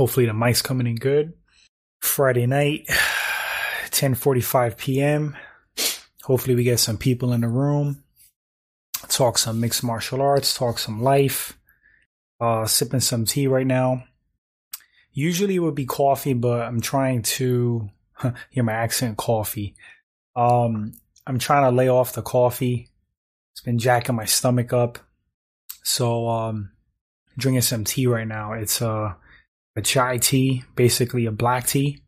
[0.00, 1.34] Hopefully the mic's coming in good.
[2.00, 2.86] Friday night,
[3.90, 5.36] 10:45 p.m.
[6.22, 8.02] Hopefully we get some people in the room.
[9.08, 11.58] Talk some mixed martial arts, talk some life.
[12.40, 14.04] Uh sipping some tea right now.
[15.12, 17.90] Usually it would be coffee, but I'm trying to
[18.48, 19.74] hear my accent coffee.
[20.34, 20.94] Um
[21.26, 22.88] I'm trying to lay off the coffee.
[23.52, 24.98] It's been jacking my stomach up.
[25.82, 26.70] So um
[27.36, 28.54] drinking some tea right now.
[28.54, 29.12] It's uh,
[29.76, 32.02] a chai tea, basically a black tea,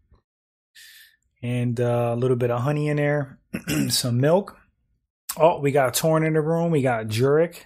[1.43, 3.39] and uh, a little bit of honey in there,
[3.89, 4.57] some milk.
[5.37, 6.70] Oh, we got Torn in the room.
[6.70, 7.56] We got Jurek.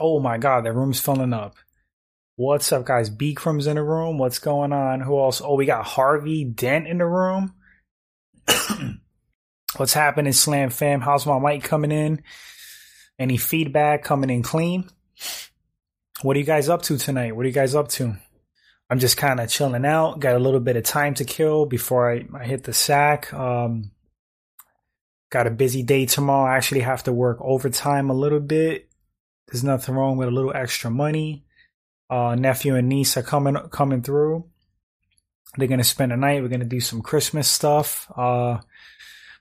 [0.00, 1.56] Oh my God, the room's filling up.
[2.36, 3.10] What's up, guys?
[3.10, 4.16] Bikram's in the room.
[4.16, 5.00] What's going on?
[5.00, 5.42] Who else?
[5.44, 7.54] Oh, we got Harvey Dent in the room.
[9.76, 11.00] What's happening, Slam Fam?
[11.00, 12.22] How's my mic coming in?
[13.18, 14.88] Any feedback coming in clean?
[16.22, 17.34] What are you guys up to tonight?
[17.34, 18.16] What are you guys up to?
[18.90, 20.20] I'm just kind of chilling out.
[20.20, 23.32] Got a little bit of time to kill before I, I hit the sack.
[23.34, 23.90] Um,
[25.30, 26.50] got a busy day tomorrow.
[26.50, 28.88] I actually have to work overtime a little bit.
[29.46, 31.44] There's nothing wrong with a little extra money.
[32.10, 34.46] Uh, nephew and niece are coming coming through.
[35.56, 36.42] They're gonna spend the night.
[36.42, 38.10] We're gonna do some Christmas stuff.
[38.16, 38.58] Uh,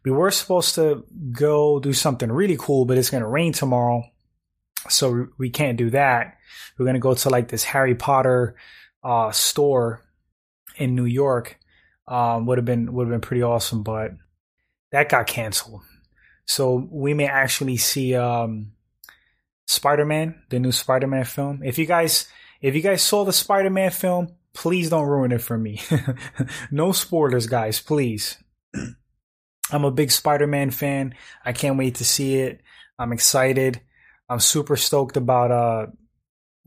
[0.04, 4.04] we were supposed to go do something really cool, but it's gonna rain tomorrow
[4.90, 6.38] so we can't do that.
[6.78, 8.56] We're gonna go to like this Harry Potter
[9.08, 10.04] uh, store
[10.76, 11.58] in New York.
[12.08, 14.12] Um, would have been would have been pretty awesome, but
[14.92, 15.82] that got canceled.
[16.46, 18.74] So we may actually see um,
[19.66, 21.62] Spider Man, the new Spider Man film.
[21.64, 22.28] If you guys
[22.62, 25.82] if you guys saw the Spider Man film, please don't ruin it for me.
[26.72, 28.38] no spoilers, guys, please.
[29.72, 31.14] I'm a big Spider Man fan.
[31.46, 32.62] I can't wait to see it.
[33.00, 33.82] I'm excited.
[34.30, 35.88] I'm super stoked about uh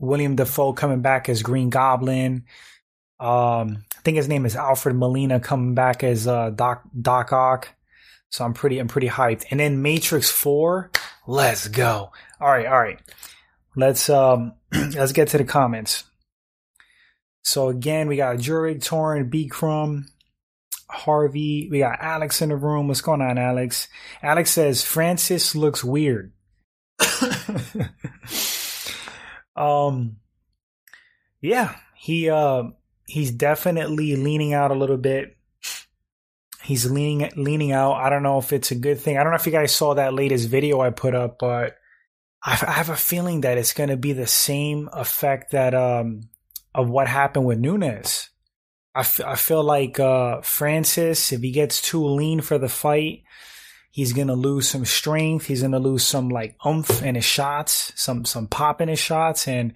[0.01, 2.45] William Dafoe coming back as Green Goblin.
[3.19, 7.69] Um, I think his name is Alfred Molina coming back as uh, Doc Doc Ock.
[8.31, 9.45] So I'm pretty I'm pretty hyped.
[9.51, 10.89] And then Matrix Four,
[11.27, 12.11] let's go.
[12.39, 12.99] All right, all right.
[13.75, 16.03] Let's um let's get to the comments.
[17.43, 20.05] So again, we got Jurek, Torn, Bikram,
[20.89, 21.67] Harvey.
[21.69, 22.87] We got Alex in the room.
[22.87, 23.87] What's going on, Alex?
[24.23, 26.33] Alex says Francis looks weird.
[29.55, 30.17] um,
[31.41, 32.63] yeah, he uh,
[33.05, 35.37] he's definitely leaning out a little bit.
[36.63, 37.93] He's leaning leaning out.
[37.93, 39.17] I don't know if it's a good thing.
[39.17, 41.77] I don't know if you guys saw that latest video I put up, but
[42.43, 46.29] I, I have a feeling that it's going to be the same effect that um
[46.73, 48.29] of what happened with Nunes.
[48.93, 53.23] I, f- I feel like uh, Francis, if he gets too lean for the fight,
[53.91, 55.45] He's gonna lose some strength.
[55.45, 59.47] He's gonna lose some like oomph in his shots, some some pop in his shots,
[59.47, 59.73] and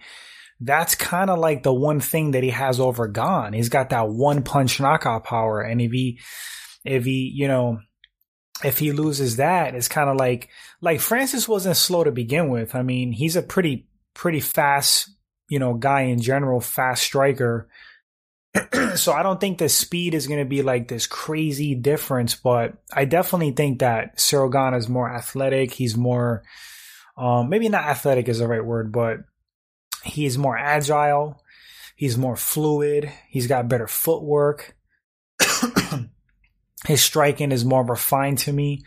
[0.60, 3.54] that's kind of like the one thing that he has over Gane.
[3.54, 6.20] He's got that one punch knockout power, and if he
[6.86, 7.80] if he you know
[8.64, 10.50] if he loses that, it's kind of like
[10.82, 12.74] like Francis wasn't slow to begin with.
[12.74, 15.10] I mean, he's a pretty pretty fast
[15.50, 17.68] you know guy in general, fast striker.
[18.96, 22.74] so I don't think the speed is going to be like this crazy difference, but
[22.94, 25.72] I definitely think that Gane is more athletic.
[25.72, 26.44] He's more,
[27.18, 29.20] um, maybe not athletic is the right word, but
[30.04, 31.42] he's more agile.
[31.96, 33.12] He's more fluid.
[33.30, 34.76] He's got better footwork.
[36.86, 38.84] His striking is more refined to me.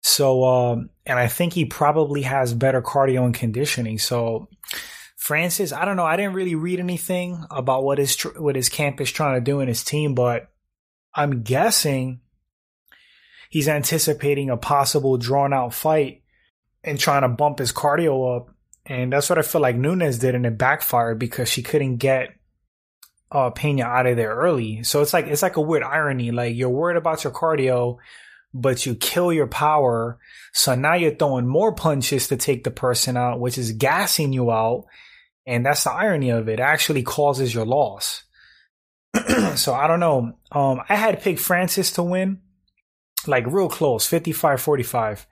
[0.00, 3.98] So, um, and I think he probably has better cardio and conditioning.
[3.98, 4.48] So,
[5.28, 6.06] Francis, I don't know.
[6.06, 9.44] I didn't really read anything about what his tr- what his camp is trying to
[9.44, 10.48] do in his team, but
[11.14, 12.20] I'm guessing
[13.50, 16.22] he's anticipating a possible drawn out fight
[16.82, 18.54] and trying to bump his cardio up.
[18.86, 22.30] And that's what I feel like Nunes did, and it backfired because she couldn't get
[23.30, 24.82] uh, Pena out of there early.
[24.82, 26.30] So it's like it's like a weird irony.
[26.30, 27.98] Like you're worried about your cardio,
[28.54, 30.18] but you kill your power.
[30.54, 34.50] So now you're throwing more punches to take the person out, which is gassing you
[34.50, 34.86] out
[35.48, 36.60] and that's the irony of it.
[36.60, 38.22] it actually causes your loss.
[39.56, 40.34] so I don't know.
[40.52, 42.42] Um, I had picked Francis to win,
[43.26, 45.26] like real close, 55 45.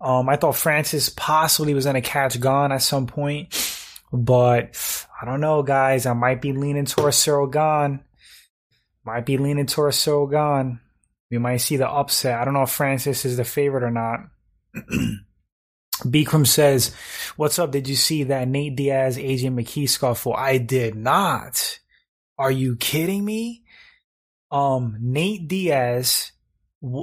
[0.00, 3.54] Um, I thought Francis possibly was going to catch Gane at some point,
[4.12, 6.04] but I don't know, guys.
[6.04, 8.00] I might be leaning towards Ciryl Gane.
[9.04, 10.80] Might be leaning towards Ciryl Gane.
[11.30, 12.40] We might see the upset.
[12.40, 14.20] I don't know if Francis is the favorite or not.
[16.02, 16.94] Bikram says,
[17.36, 17.70] What's up?
[17.70, 20.34] Did you see that Nate Diaz, AJ McKee scuffle?
[20.34, 21.78] I did not.
[22.38, 23.64] Are you kidding me?
[24.50, 26.32] Um, Nate Diaz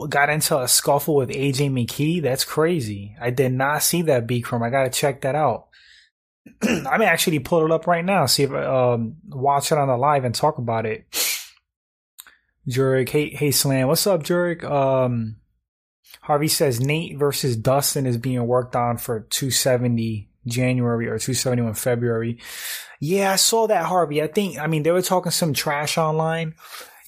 [0.09, 2.21] got into a scuffle with AJ McKee.
[2.21, 3.15] That's crazy.
[3.19, 4.65] I did not see that Bikram.
[4.65, 5.67] I gotta check that out.
[6.61, 10.23] I'm actually pull it up right now, see if um watch it on the live
[10.23, 11.05] and talk about it.
[12.67, 14.63] Jurek, hey hey Slam, what's up, Jurek?
[14.63, 15.37] Um,
[16.21, 22.39] Harvey says Nate versus Dustin is being worked on for 270 January or 271 February.
[22.99, 24.21] Yeah, I saw that, Harvey.
[24.21, 26.55] I think, I mean, they were talking some trash online.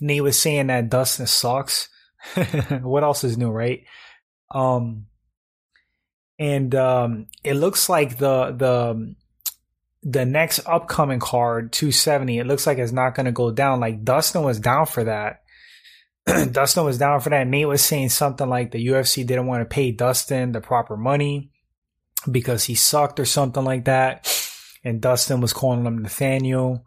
[0.02, 1.90] Nate was saying that Dustin sucks.
[2.82, 3.84] what else is new, right?
[4.50, 5.08] Um,
[6.40, 9.16] and um, it looks like the the
[10.04, 14.04] the next upcoming card 270 it looks like it's not going to go down like
[14.04, 15.43] dustin was down for that
[16.52, 17.48] dustin was down for that.
[17.48, 21.52] Nate was saying something like the ufc didn't want to pay dustin the proper money
[22.30, 24.30] because he sucked or something like that.
[24.84, 26.86] And dustin was calling him nathaniel.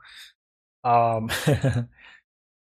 [0.85, 1.31] Um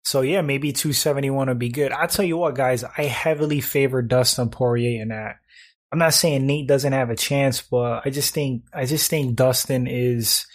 [0.04, 1.92] so yeah maybe 271 would be good.
[1.92, 5.38] I'll tell you what guys i heavily favor dustin poirier in that.
[5.96, 9.38] I'm not saying Nate doesn't have a chance, but I just think I just think
[9.38, 10.46] Dustin is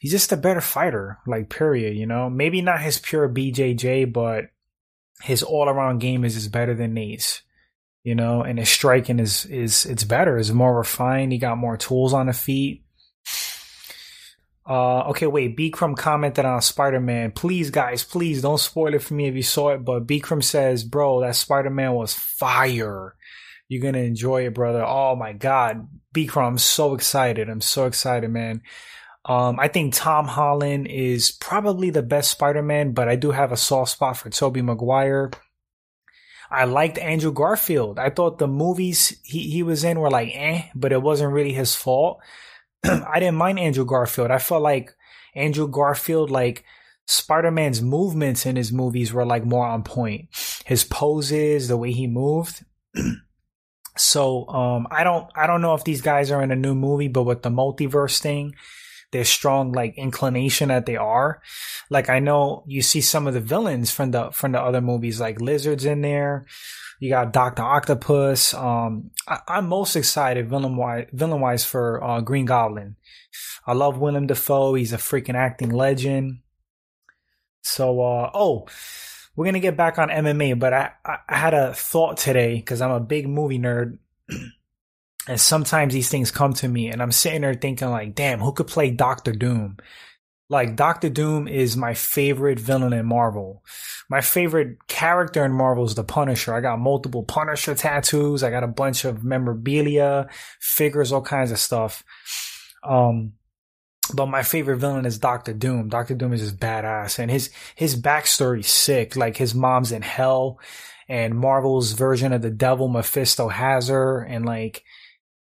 [0.00, 2.28] he's just a better fighter, like period, you know.
[2.28, 4.50] Maybe not his pure BJJ, but
[5.22, 7.42] his all around game is is better than Nate's.
[8.04, 11.76] You know, and his striking is is it's better, it's more refined, he got more
[11.76, 12.84] tools on the feet.
[14.68, 15.56] Uh, okay, wait.
[15.56, 17.30] Bikram commented on Spider Man.
[17.30, 19.84] Please, guys, please don't spoil it for me if you saw it.
[19.84, 23.14] But Bikram says, "Bro, that Spider Man was fire."
[23.68, 24.84] You're gonna enjoy it, brother.
[24.84, 27.48] Oh my god, Bikram, I'm so excited.
[27.48, 28.62] I'm so excited, man.
[29.26, 33.56] Um, I think Tom Holland is probably the best Spider-Man, but I do have a
[33.56, 35.32] soft spot for Tobey Maguire.
[36.48, 37.98] I liked Andrew Garfield.
[37.98, 41.52] I thought the movies he, he was in were like eh, but it wasn't really
[41.52, 42.20] his fault.
[42.84, 44.30] I didn't mind Andrew Garfield.
[44.30, 44.94] I felt like
[45.34, 46.64] Andrew Garfield, like
[47.06, 50.28] Spider-Man's movements in his movies were like more on point.
[50.64, 52.64] His poses, the way he moved.
[53.98, 57.08] So um, I don't I don't know if these guys are in a new movie,
[57.08, 58.54] but with the multiverse thing,
[59.16, 61.40] there's strong like inclination that they are.
[61.90, 65.20] Like I know you see some of the villains from the from the other movies,
[65.20, 66.46] like lizards in there.
[67.00, 68.54] You got Doctor Octopus.
[68.54, 72.96] Um, I, am most excited villain wise villain wise for uh, Green Goblin.
[73.66, 74.74] I love Willem Dafoe.
[74.74, 76.40] He's a freaking acting legend.
[77.62, 78.66] So uh, oh
[79.34, 82.90] we're gonna get back on MMA, but I, I had a thought today because I'm
[82.90, 83.98] a big movie nerd,
[85.28, 88.52] and sometimes these things come to me, and I'm sitting there thinking like, damn, who
[88.52, 89.78] could play Doctor Doom?
[90.48, 93.64] Like Doctor Doom is my favorite villain in Marvel.
[94.08, 96.54] My favorite character in Marvel is the Punisher.
[96.54, 98.44] I got multiple Punisher tattoos.
[98.44, 100.28] I got a bunch of memorabilia,
[100.60, 102.04] figures, all kinds of stuff.
[102.84, 103.32] Um,
[104.14, 105.88] but my favorite villain is Doctor Doom.
[105.88, 109.16] Doctor Doom is just badass, and his his backstory's sick.
[109.16, 110.60] Like his mom's in hell,
[111.08, 114.84] and Marvel's version of the Devil Mephisto has her, and like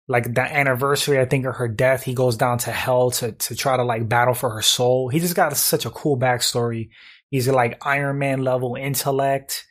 [0.08, 3.54] like the anniversary I think of her death, he goes down to hell to to
[3.54, 5.08] try to like battle for her soul.
[5.08, 6.90] He just got such a cool backstory.
[7.30, 9.64] He's like Iron Man level intellect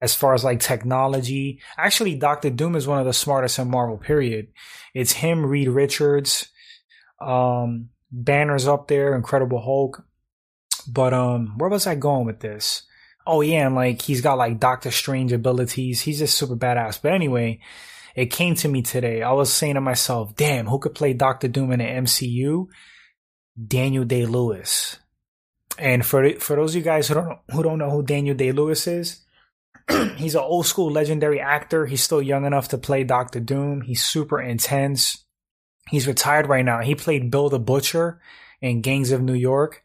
[0.00, 1.60] as far as like technology.
[1.76, 3.98] Actually, Doctor Doom is one of the smartest in Marvel.
[3.98, 4.48] Period.
[4.94, 6.48] It's him, Reed Richards.
[7.20, 10.04] Um, Banner's up there, Incredible Hulk.
[10.88, 12.82] But um, where was I going with this?
[13.26, 16.00] Oh yeah, and like he's got like Doctor Strange abilities.
[16.00, 17.00] He's just super badass.
[17.00, 17.60] But anyway,
[18.14, 19.22] it came to me today.
[19.22, 22.66] I was saying to myself, damn, who could play Doctor Doom in the MCU?
[23.66, 24.98] Daniel Day Lewis.
[25.78, 28.52] And for for those of you guys who don't who don't know who Daniel Day
[28.52, 29.20] Lewis is,
[30.16, 31.86] he's an old school legendary actor.
[31.86, 33.80] He's still young enough to play Doctor Doom.
[33.80, 35.24] He's super intense.
[35.88, 36.80] He's retired right now.
[36.80, 38.20] He played Bill the Butcher
[38.60, 39.82] in Gangs of New York.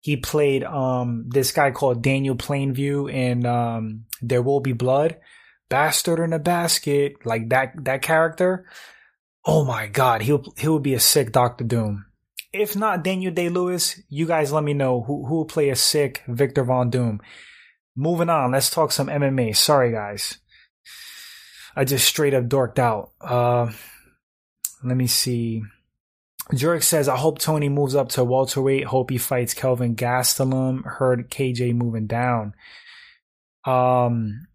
[0.00, 5.16] He played um, this guy called Daniel Plainview in um, There Will Be Blood.
[5.72, 8.66] Bastard in a basket, like that that character.
[9.46, 12.04] Oh my god, he'll he would be a sick Doctor Doom.
[12.52, 15.74] If not Daniel Day Lewis, you guys let me know who who will play a
[15.76, 17.22] sick Victor Von Doom.
[17.96, 19.56] Moving on, let's talk some MMA.
[19.56, 20.36] Sorry guys.
[21.74, 23.12] I just straight up dorked out.
[23.18, 23.72] Uh
[24.84, 25.62] let me see.
[26.52, 28.84] Jurek says, I hope Tony moves up to welterweight.
[28.84, 30.84] Hope he fights Kelvin Gastelum.
[30.84, 32.52] Heard KJ moving down.
[33.64, 34.48] Um,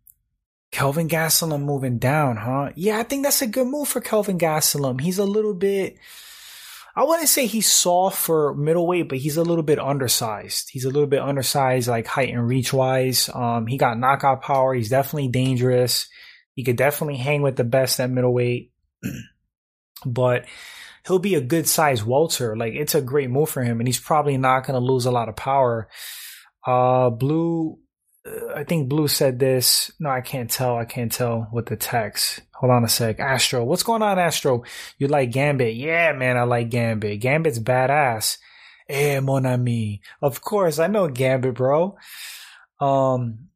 [0.71, 2.71] Kelvin Gastelum moving down, huh?
[2.75, 5.01] Yeah, I think that's a good move for Kelvin Gastelum.
[5.01, 5.97] He's a little bit,
[6.95, 10.69] I wouldn't say he's soft for middleweight, but he's a little bit undersized.
[10.71, 13.29] He's a little bit undersized, like height and reach wise.
[13.33, 14.73] Um, he got knockout power.
[14.73, 16.07] He's definitely dangerous.
[16.55, 18.71] He could definitely hang with the best at middleweight.
[20.05, 20.45] but
[21.05, 22.57] he'll be a good size welter.
[22.57, 25.11] Like it's a great move for him, and he's probably not going to lose a
[25.11, 25.87] lot of power.
[26.65, 27.79] Uh, Blue
[28.55, 29.91] I think Blue said this.
[29.99, 30.77] No, I can't tell.
[30.77, 32.41] I can't tell with the text.
[32.53, 33.19] Hold on a sec.
[33.19, 34.63] Astro, what's going on, Astro?
[34.97, 35.75] You like Gambit?
[35.75, 37.19] Yeah, man, I like Gambit.
[37.19, 38.37] Gambit's badass.
[38.89, 40.01] Eh, mon ami.
[40.21, 41.97] Of course, I know Gambit, bro.
[42.79, 43.49] Um,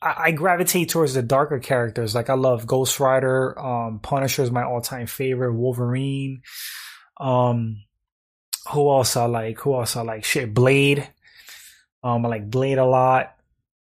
[0.00, 2.14] I, I gravitate towards the darker characters.
[2.14, 3.58] Like I love Ghost Rider.
[3.58, 5.54] Um, Punisher is my all-time favorite.
[5.54, 6.42] Wolverine.
[7.18, 7.82] Um,
[8.70, 9.58] who else I like?
[9.60, 10.24] Who else I like?
[10.24, 11.08] Shit, Blade.
[12.02, 13.33] Um, I like Blade a lot.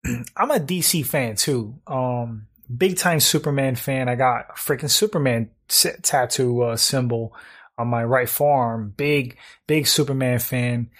[0.04, 1.78] I'm a DC fan too.
[1.86, 4.08] Um, big time Superman fan.
[4.08, 7.34] I got a freaking Superman tattoo uh, symbol
[7.76, 8.92] on my right forearm.
[8.96, 10.90] Big, big Superman fan.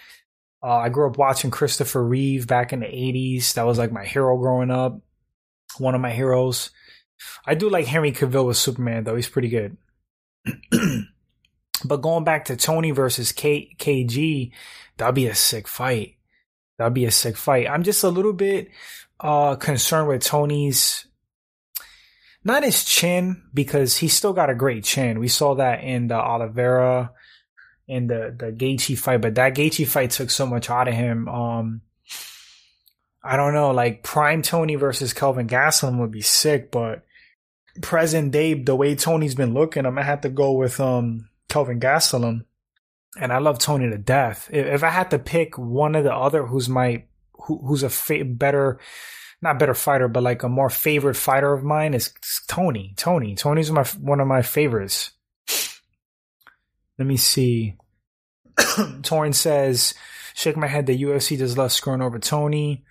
[0.62, 3.54] Uh, I grew up watching Christopher Reeve back in the 80s.
[3.54, 5.00] That was like my hero growing up.
[5.78, 6.71] One of my heroes.
[7.47, 9.16] I do like Henry Cavill with Superman though.
[9.16, 9.76] He's pretty good.
[11.85, 14.52] but going back to Tony versus K- KG,
[14.97, 16.16] that'd be a sick fight.
[16.81, 17.69] That'd be a sick fight.
[17.69, 18.71] I'm just a little bit
[19.21, 21.05] uh concerned with Tony's
[22.43, 25.19] not his chin because he's still got a great chin.
[25.19, 27.13] We saw that in the Oliveira
[27.87, 31.29] in the the Gaethje fight, but that Gaethje fight took so much out of him.
[31.29, 31.83] Um,
[33.23, 37.05] I don't know, like prime Tony versus Kelvin Gastelum would be sick, but
[37.83, 41.79] present day, the way Tony's been looking, I'm gonna have to go with um Kelvin
[41.79, 42.47] Gastelum.
[43.19, 44.49] And I love Tony to death.
[44.52, 48.25] If, I had to pick one of the other who's my who, who's a fa-
[48.25, 48.79] better
[49.43, 52.12] not better fighter, but like a more favorite fighter of mine is
[52.47, 52.93] Tony.
[52.97, 53.35] Tony.
[53.35, 55.12] Tony's my one of my favorites.
[56.99, 57.76] Let me see.
[58.59, 59.95] Torrin says,
[60.35, 60.87] shake my head.
[60.87, 62.85] The UFC does love screwing over Tony.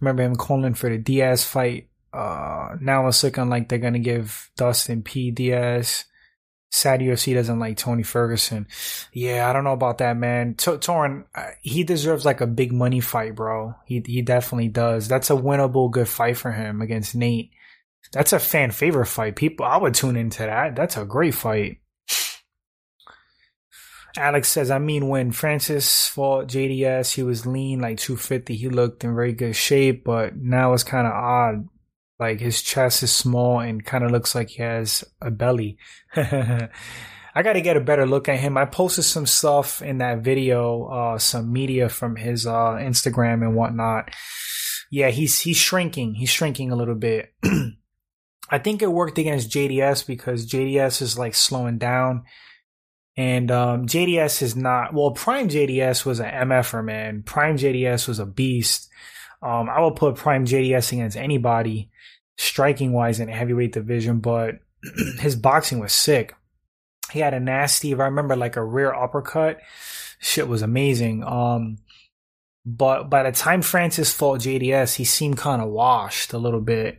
[0.00, 1.88] Remember him calling for the Diaz fight.
[2.12, 5.30] Uh, now it's looking like they're gonna give Dustin P.
[5.30, 6.04] Diaz.
[6.70, 8.68] Sad UFC doesn't like Tony Ferguson.
[9.12, 10.54] Yeah, I don't know about that, man.
[10.54, 13.74] T- Torn, uh, he deserves like a big money fight, bro.
[13.84, 15.08] He he definitely does.
[15.08, 17.50] That's a winnable good fight for him against Nate.
[18.12, 19.36] That's a fan favorite fight.
[19.36, 20.76] People, I would tune into that.
[20.76, 21.78] That's a great fight.
[24.16, 28.56] Alex says, I mean, when Francis fought JDS, he was lean, like 250.
[28.56, 31.68] He looked in very good shape, but now it's kind of odd
[32.20, 35.78] like his chest is small and kind of looks like he has a belly.
[36.16, 38.56] I got to get a better look at him.
[38.56, 43.54] I posted some stuff in that video, uh, some media from his uh, Instagram and
[43.54, 44.14] whatnot.
[44.90, 46.14] Yeah, he's he's shrinking.
[46.14, 47.32] He's shrinking a little bit.
[48.50, 52.24] I think it worked against JDS because JDS is like slowing down.
[53.16, 55.12] And um, JDS is not well.
[55.12, 57.22] Prime JDS was an MFer man.
[57.22, 58.88] Prime JDS was a beast.
[59.42, 61.90] Um, I will put Prime JDS against anybody
[62.40, 64.60] striking wise in a heavyweight division, but
[65.18, 66.34] his boxing was sick.
[67.12, 69.58] He had a nasty, if I remember, like a rear uppercut.
[70.20, 71.22] Shit was amazing.
[71.22, 71.78] Um,
[72.64, 76.98] but by the time Francis fought JDS, he seemed kind of washed a little bit.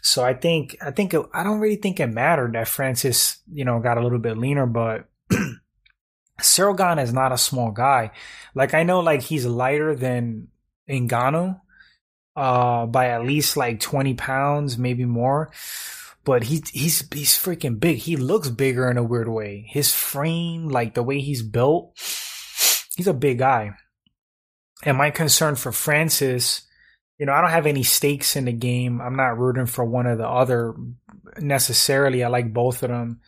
[0.00, 3.66] So I think, I think, it, I don't really think it mattered that Francis, you
[3.66, 8.12] know, got a little bit leaner, but Gane is not a small guy.
[8.54, 10.48] Like I know, like he's lighter than
[10.88, 11.60] Ngannou,
[12.36, 15.50] uh, by at least like 20 pounds, maybe more.
[16.24, 17.98] But he, he's, he's freaking big.
[17.98, 19.66] He looks bigger in a weird way.
[19.68, 21.92] His frame, like the way he's built,
[22.96, 23.72] he's a big guy.
[24.84, 26.62] And my concern for Francis,
[27.18, 29.00] you know, I don't have any stakes in the game.
[29.00, 30.74] I'm not rooting for one or the other
[31.38, 32.24] necessarily.
[32.24, 33.20] I like both of them.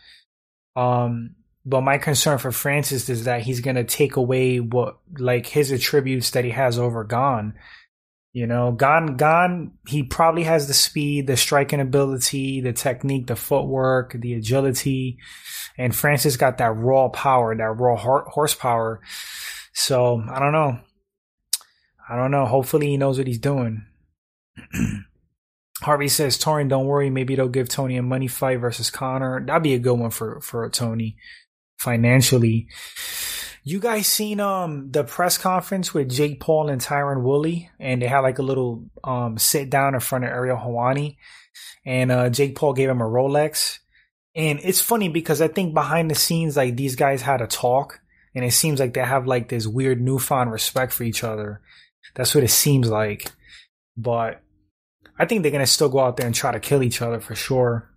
[0.74, 5.46] Um, but my concern for Francis is that he's going to take away what, like
[5.46, 7.54] his attributes that he has over Gane
[8.36, 13.34] you know, Gane, Gane, he probably has the speed, the striking ability, the technique, the
[13.34, 15.16] footwork, the agility.
[15.78, 19.00] And Francis got that raw power, that raw horsepower.
[19.72, 20.78] So I don't know.
[22.10, 22.44] I don't know.
[22.44, 23.86] Hopefully he knows what he's doing.
[25.80, 27.08] Harvey says, Torrin, don't worry.
[27.08, 29.46] Maybe they'll give Tony a money fight versus Conor.
[29.46, 31.16] That'd be a good one for, for Tony
[31.78, 32.68] financially.
[33.68, 38.06] You guys seen um the press conference with Jake Paul and Tyron Woodley, and they
[38.06, 41.16] had like a little um sit down in front of Ariel Helwani,
[41.84, 43.80] and uh, Jake Paul gave him a Rolex,
[44.36, 47.98] and it's funny because I think behind the scenes like these guys had a talk,
[48.36, 51.60] and it seems like they have like this weird newfound respect for each other.
[52.14, 53.32] That's what it seems like,
[53.96, 54.42] but
[55.18, 57.34] I think they're gonna still go out there and try to kill each other for
[57.34, 57.90] sure.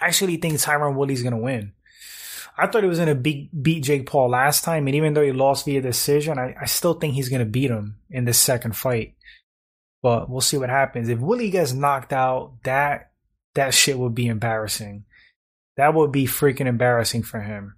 [0.00, 1.72] I actually think Tyron Woodley's gonna win.
[2.58, 4.86] I thought he was going to beat, Jake Paul last time.
[4.86, 7.70] And even though he lost via decision, I, I still think he's going to beat
[7.70, 9.14] him in this second fight.
[10.02, 11.08] But we'll see what happens.
[11.08, 13.10] If Willie gets knocked out, that,
[13.54, 15.04] that shit would be embarrassing.
[15.76, 17.76] That would be freaking embarrassing for him.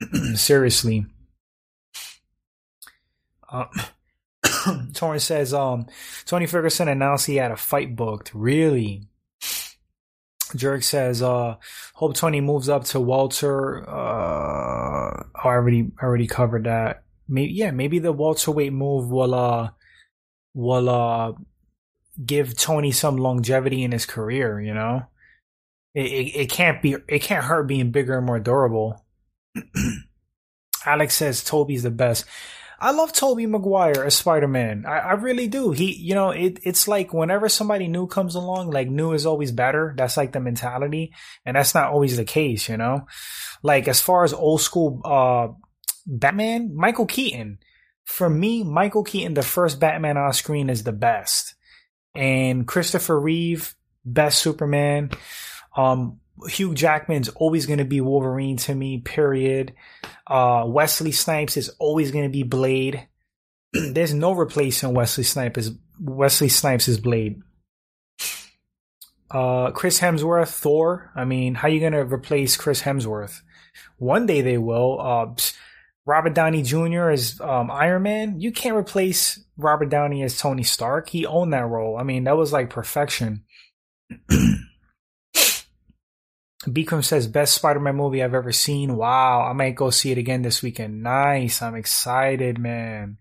[0.34, 1.06] Seriously.
[3.50, 3.66] Uh,
[4.94, 5.86] Torrance says, um,
[6.24, 8.32] Tony Ferguson announced he had a fight booked.
[8.34, 9.08] Really?
[10.54, 11.56] Jerk says, uh,
[11.94, 13.88] hope Tony moves up to welter.
[13.88, 17.02] Uh, I already, already covered that.
[17.28, 19.70] Maybe, yeah, maybe the welter weight move will, uh,
[20.54, 21.32] will, uh,
[22.24, 25.06] give Tony some longevity in his career, you know?
[25.94, 29.04] It, it, it can't be, it can't hurt being bigger and more durable.
[30.86, 32.26] Alex says Toby's the best.
[32.84, 34.84] I love Tobey Maguire as Spider Man.
[34.86, 35.70] I, I, really do.
[35.70, 39.52] He, you know, it, it's like whenever somebody new comes along, like new is always
[39.52, 39.94] better.
[39.96, 41.14] That's like the mentality,
[41.46, 43.06] and that's not always the case, you know.
[43.62, 45.48] Like as far as old school uh
[46.06, 47.58] Batman, Michael Keaton.
[48.04, 51.54] For me, Michael Keaton, the first Batman on screen, is the best,
[52.14, 53.74] and Christopher Reeve,
[54.04, 55.10] best Superman.
[55.74, 59.74] Um, Hugh Jackman's always going to be Wolverine to me, period.
[60.26, 63.06] Uh, Wesley Snipes is always going to be Blade.
[63.72, 67.40] There's no replacing Wesley Snipes Wesley Snipes is Blade.
[69.30, 71.10] Uh, Chris Hemsworth, Thor.
[71.14, 73.40] I mean, how are you going to replace Chris Hemsworth?
[73.98, 75.00] One day they will.
[75.00, 75.34] Uh,
[76.06, 77.10] Robert Downey Jr.
[77.10, 78.40] as um, Iron Man.
[78.40, 81.08] You can't replace Robert Downey as Tony Stark.
[81.08, 81.96] He owned that role.
[81.96, 83.44] I mean, that was like perfection.
[86.66, 88.96] Bikram says best Spider-Man movie I've ever seen.
[88.96, 91.02] Wow, I might go see it again this weekend.
[91.02, 93.18] Nice, I'm excited, man.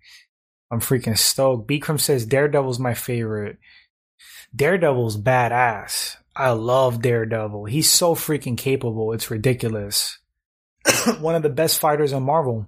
[0.72, 1.68] I'm freaking stoked.
[1.68, 3.58] Bikram says Daredevil's my favorite.
[4.56, 6.18] Daredevil's badass.
[6.36, 7.66] I love Daredevil.
[7.66, 9.14] He's so freaking capable.
[9.14, 10.20] It's ridiculous.
[11.20, 12.68] One of the best fighters in Marvel.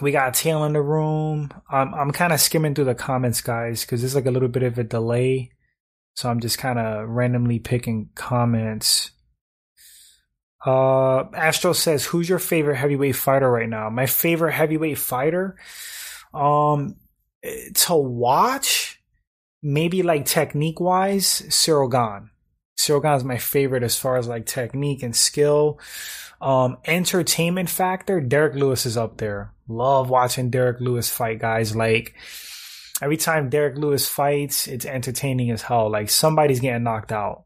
[0.00, 1.50] We got Tail in the room.
[1.70, 4.62] I'm I'm kind of skimming through the comments, guys, because there's like a little bit
[4.62, 5.52] of a delay.
[6.16, 9.10] So I'm just kind of randomly picking comments.
[10.64, 15.56] Uh, Astro says, "Who's your favorite heavyweight fighter right now?" My favorite heavyweight fighter,
[16.32, 16.96] um,
[17.74, 19.00] to watch,
[19.62, 22.30] maybe like technique wise, Gane.
[22.78, 25.78] Ciryl Gane is my favorite as far as like technique and skill.
[26.40, 29.52] Um, entertainment factor, Derek Lewis is up there.
[29.68, 32.14] Love watching Derek Lewis fight guys like
[33.02, 35.90] every time Derek Lewis fights, it's entertaining as hell.
[35.90, 37.44] Like somebody's getting knocked out.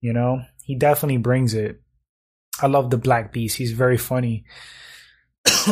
[0.00, 1.80] You know, he definitely brings it.
[2.60, 3.56] I love the Black Beast.
[3.56, 4.44] He's very funny.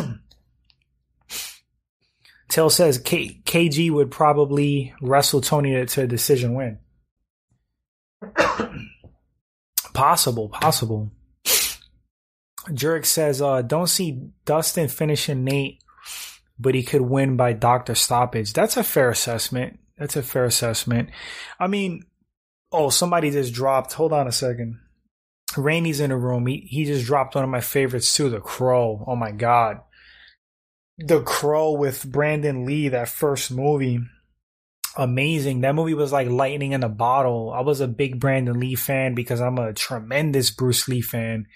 [2.48, 6.78] Tail says K- KG would probably wrestle Tony to, to a decision win.
[9.94, 11.10] possible, possible.
[12.68, 15.80] Jurek says, uh, don't see Dustin finishing Nate
[16.58, 18.52] but he could win by doctor stoppage.
[18.52, 19.78] That's a fair assessment.
[19.98, 21.10] That's a fair assessment.
[21.58, 22.04] I mean,
[22.72, 23.94] oh, somebody just dropped.
[23.94, 24.78] Hold on a second.
[25.56, 26.46] Rainey's in the room.
[26.46, 29.04] He he just dropped one of my favorites too, The Crow.
[29.06, 29.80] Oh my god.
[30.98, 34.00] The Crow with Brandon Lee, that first movie.
[34.98, 35.60] Amazing.
[35.60, 37.52] That movie was like lightning in a bottle.
[37.54, 41.46] I was a big Brandon Lee fan because I'm a tremendous Bruce Lee fan.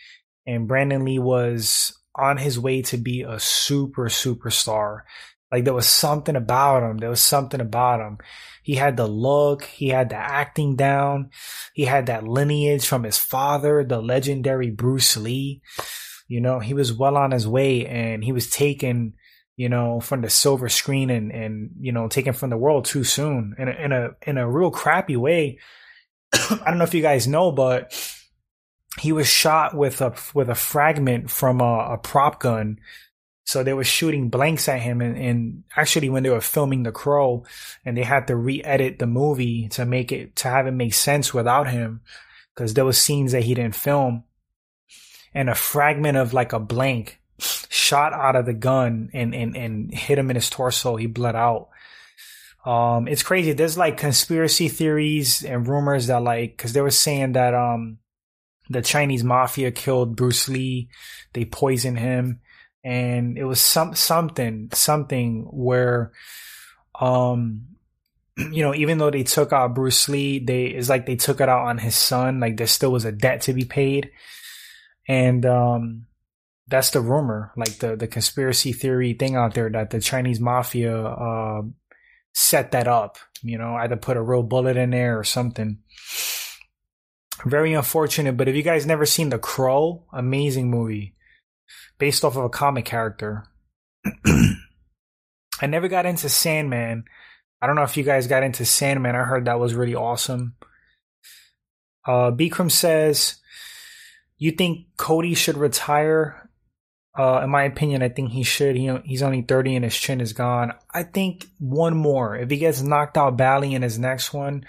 [0.46, 5.03] And Brandon Lee was on his way to be a super superstar.
[5.51, 6.99] Like there was something about him.
[6.99, 8.18] There was something about him.
[8.62, 9.64] He had the look.
[9.64, 11.31] He had the acting down.
[11.75, 15.62] He had that lineage from his father, the legendary Bruce Lee.
[16.29, 19.14] You know, he was well on his way and he was taken,
[19.57, 23.03] you know, from the silver screen and, and, you know, taken from the world too
[23.03, 25.59] soon in a, in a, in a real crappy way.
[26.33, 27.92] I don't know if you guys know, but
[28.98, 32.81] he was shot with a with a fragment from a, a prop gun.
[33.44, 36.92] So they were shooting blanks at him, and, and, actually, when they were filming The
[36.92, 37.44] Crow,
[37.85, 41.35] and they had to re-edit the movie to make it to have it make sense
[41.35, 42.03] without him,
[42.55, 44.22] because there was scenes that he didn't film,
[45.35, 49.92] and a fragment of like a blank shot out of the gun and and and
[49.92, 50.96] hit him in his torso.
[50.96, 51.70] He bled out.
[52.64, 53.53] Um, it's crazy.
[53.53, 57.98] There's like conspiracy theories and rumors that like, because they were saying that um
[58.70, 60.88] the Chinese mafia killed Bruce Lee.
[61.35, 62.40] They poisoned him.
[62.83, 66.12] And it was some, something, something where,
[66.98, 67.66] um,
[68.37, 71.48] you know, even though they took out Bruce Lee, they, it's like they took it
[71.48, 72.40] out on his son.
[72.40, 74.12] Like there still was a debt to be paid.
[75.06, 76.06] And, um,
[76.68, 80.96] that's the rumor, like the, the conspiracy theory thing out there that the Chinese mafia,
[80.96, 81.62] uh,
[82.33, 85.78] set that up, you know, either put a real bullet in there or something.
[87.46, 91.14] Very unfortunate, but if you guys never seen The Crow, amazing movie.
[91.98, 93.44] Based off of a comic character.
[94.26, 97.05] I never got into Sandman.
[97.61, 99.14] I don't know if you guys got into Sandman.
[99.14, 100.55] I heard that was really awesome.
[102.07, 103.37] Uh, Bikram says,
[104.38, 106.48] You think Cody should retire
[107.18, 108.76] Uh, in my opinion, I think he should.
[108.76, 110.72] He, he's only 30 and his chin is gone.
[110.94, 112.37] I think one more.
[112.37, 114.64] If he gets knocked out badly in his next one,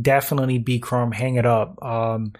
[0.00, 1.82] definitely Bikram, hang it up.
[1.82, 2.32] Um,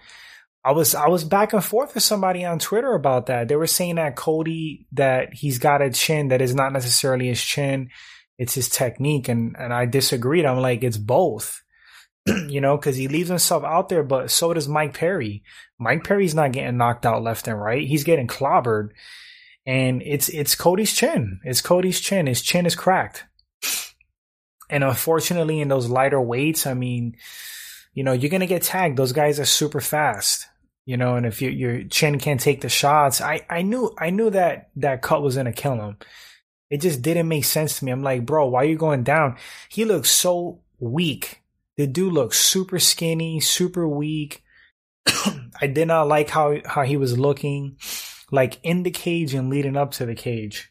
[0.65, 3.47] I was I was back and forth with somebody on Twitter about that.
[3.47, 7.41] They were saying that Cody that he's got a chin that is not necessarily his
[7.41, 7.91] chin,
[8.39, 10.43] it's his technique, and and I disagreed.
[10.43, 11.63] I'm like it's both,
[12.25, 15.43] you know, because he leaves himself out there, but so does Mike Perry.
[15.79, 18.89] Mike Perry's not getting knocked out left and right; he's getting clobbered,
[19.67, 21.41] and it's it's Cody's chin.
[21.43, 22.25] It's Cody's chin.
[22.25, 23.25] His chin is cracked,
[24.69, 27.17] and unfortunately, in those lighter weights, I mean,
[27.93, 28.97] you know, you're gonna get tagged.
[28.97, 30.47] Those guys are super fast
[30.85, 34.11] you know, and if you, your chin can't take the shots, I, I knew, I
[34.11, 35.97] knew that that cut was to kill him.
[36.69, 37.91] It just didn't make sense to me.
[37.91, 39.37] I'm like, bro, why are you going down?
[39.69, 41.41] He looks so weak.
[41.77, 44.43] The dude looks super skinny, super weak.
[45.61, 47.77] I did not like how, how he was looking
[48.31, 50.69] like in the cage and leading up to the cage.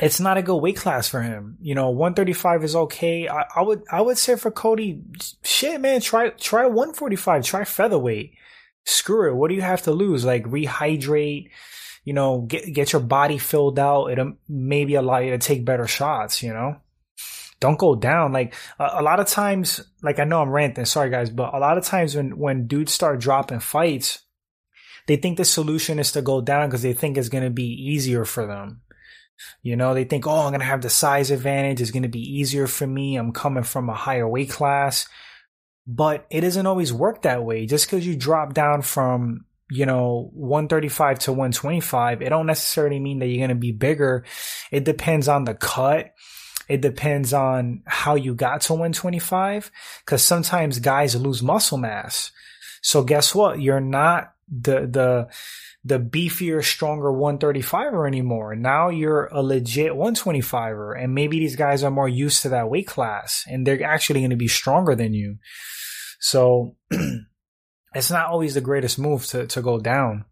[0.00, 1.58] It's not a good weight class for him.
[1.60, 3.28] You know, 135 is okay.
[3.28, 5.02] I, I would, I would say for Cody,
[5.42, 8.34] shit, man, try, try 145, try featherweight
[8.88, 9.36] screw it.
[9.36, 10.24] What do you have to lose?
[10.24, 11.50] Like rehydrate,
[12.04, 14.06] you know, get get your body filled out.
[14.06, 16.42] It'll maybe allow you to take better shots.
[16.42, 16.76] You know,
[17.60, 18.32] don't go down.
[18.32, 20.84] Like a, a lot of times, like I know I'm ranting.
[20.84, 24.20] Sorry guys, but a lot of times when when dudes start dropping fights,
[25.06, 27.70] they think the solution is to go down because they think it's going to be
[27.92, 28.82] easier for them.
[29.62, 31.80] You know, they think, oh, I'm going to have the size advantage.
[31.80, 33.16] It's going to be easier for me.
[33.16, 35.08] I'm coming from a higher weight class
[35.88, 37.64] but it doesn't always work that way.
[37.64, 43.20] Just because you drop down from, you know, 135 to 125, it don't necessarily mean
[43.20, 44.24] that you're going to be bigger.
[44.70, 46.12] It depends on the cut.
[46.68, 49.70] It depends on how you got to 125
[50.04, 52.32] because sometimes guys lose muscle mass.
[52.82, 53.58] So guess what?
[53.58, 55.28] You're not the, the,
[55.84, 58.56] the beefier, stronger 135er anymore.
[58.56, 62.86] Now you're a legit 125er and maybe these guys are more used to that weight
[62.86, 65.38] class and they're actually going to be stronger than you.
[66.20, 66.76] So
[67.94, 70.24] it's not always the greatest move to, to go down.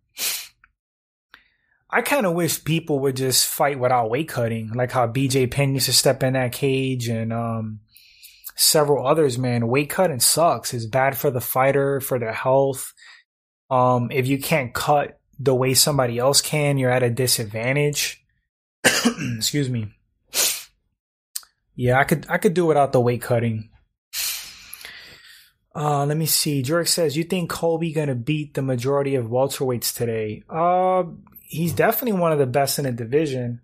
[1.89, 5.75] I kind of wish people would just fight without weight cutting, like how BJ Penn
[5.75, 7.81] used to step in that cage and um,
[8.57, 9.39] several others.
[9.39, 10.75] Man, weight cutting sucks.
[10.75, 12.93] It's bad for the fighter, for their health.
[13.71, 18.25] Um, if you can't cut the way somebody else can, you're at a disadvantage.
[19.37, 19.93] Excuse me.
[21.75, 23.71] Yeah, I could I could do without the weight cutting.
[25.75, 26.63] Uh, let me see.
[26.63, 31.05] Jurek says, "You think Colby gonna beat the majority of welterweights today?" Uh,
[31.43, 33.61] he's definitely one of the best in the division.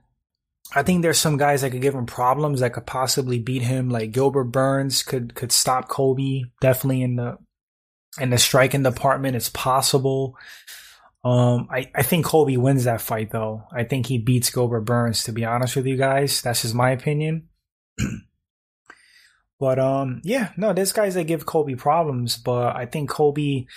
[0.75, 3.89] I think there's some guys that could give him problems that could possibly beat him.
[3.89, 6.53] Like Gilbert Burns could could stop Colby.
[6.61, 7.39] Definitely in the
[8.21, 10.37] in the striking department, it's possible.
[11.25, 13.65] Um, I, I think Colby wins that fight though.
[13.73, 15.25] I think he beats Gilbert Burns.
[15.25, 17.49] To be honest with you guys, that's just my opinion.
[19.63, 23.69] But um, yeah, no, there's guys that give Colby problems, but I think Colby,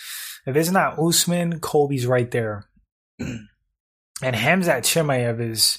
[0.48, 2.68] if it's not Usman, Colby's right there.
[3.20, 3.48] and
[4.24, 5.78] Hamzat Chimaev is,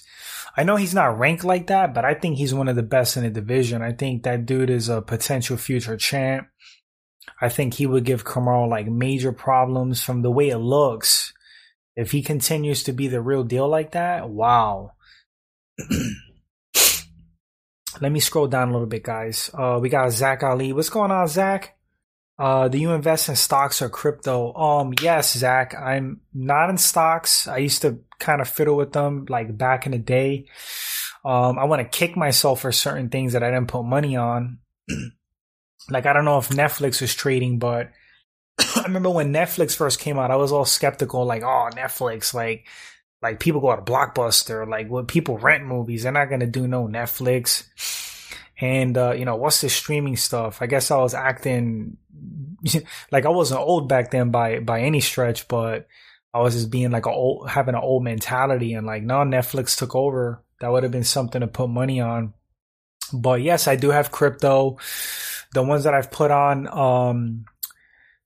[0.57, 3.17] I know he's not ranked like that, but I think he's one of the best
[3.17, 3.83] in the division.
[3.83, 6.47] I think that dude is a potential future champ.
[7.41, 11.33] I think he would give Kamaru like major problems from the way it looks.
[11.97, 14.93] If he continues to be the real deal like that, wow.
[18.01, 19.51] Let me scroll down a little bit, guys.
[19.55, 20.75] Uh, we got Zach Ali.
[20.75, 21.77] What's going on, Zach?
[22.39, 24.53] Uh, do you invest in stocks or crypto?
[24.55, 25.75] Um, yes, Zach.
[25.75, 27.49] I'm not in stocks.
[27.49, 30.47] I used to kind of fiddle with them like back in the day.
[31.25, 34.59] Um, I want to kick myself for certain things that I didn't put money on.
[35.91, 37.91] like, I don't know if Netflix was trading, but
[38.77, 42.67] I remember when Netflix first came out, I was all skeptical, like, oh, Netflix, like,
[43.23, 46.69] like people go out to Blockbuster, like what people rent movies, they're not gonna do
[46.69, 47.67] no Netflix.
[48.59, 50.63] And uh, you know, what's the streaming stuff?
[50.63, 51.97] I guess I was acting
[53.13, 55.87] like I wasn't old back then by by any stretch, but
[56.33, 59.77] I was just being like a old having an old mentality and like no Netflix
[59.77, 60.43] took over.
[60.61, 62.33] That would have been something to put money on.
[63.13, 64.79] But yes, I do have crypto.
[65.53, 67.45] The ones that I've put on um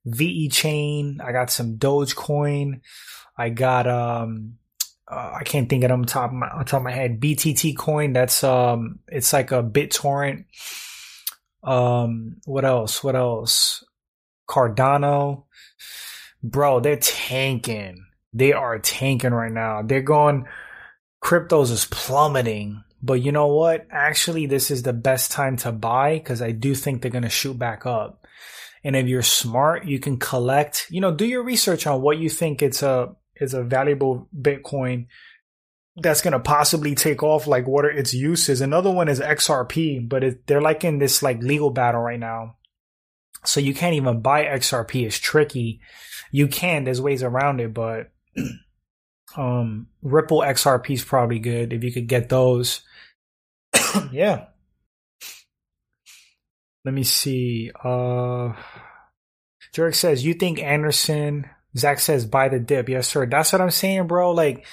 [0.07, 2.81] VeChain, I got some Dogecoin,
[3.37, 4.59] I got um
[5.11, 7.21] uh, I can't think of them top of my, on top of my head.
[7.21, 8.13] BTT coin.
[8.13, 10.45] That's um, it's like a BitTorrent.
[11.65, 13.03] Um, what else?
[13.03, 13.85] What else?
[14.49, 15.45] Cardano.
[16.43, 18.07] Bro, they're tanking.
[18.33, 19.83] They are tanking right now.
[19.83, 20.47] They're going.
[21.23, 22.85] Cryptos is plummeting.
[23.03, 23.87] But you know what?
[23.91, 27.31] Actually, this is the best time to buy because I do think they're going to
[27.31, 28.20] shoot back up.
[28.83, 32.31] And if you're smart, you can collect, you know, do your research on what you
[32.31, 35.07] think it's a is a valuable Bitcoin
[35.97, 38.61] that's going to possibly take off like what are its uses.
[38.61, 42.57] Another one is XRP, but it, they're like in this like legal battle right now.
[43.45, 45.07] So you can't even buy XRP.
[45.07, 45.81] It's tricky.
[46.31, 48.11] You can, there's ways around it, but
[49.37, 52.83] um Ripple XRP is probably good if you could get those.
[54.13, 54.47] yeah.
[56.85, 57.71] Let me see.
[57.83, 58.55] Uh
[59.75, 62.89] Jurek says, you think Anderson Zach says buy the dip.
[62.89, 63.27] Yes, sir.
[63.27, 64.33] That's what I'm saying, bro.
[64.33, 64.67] Like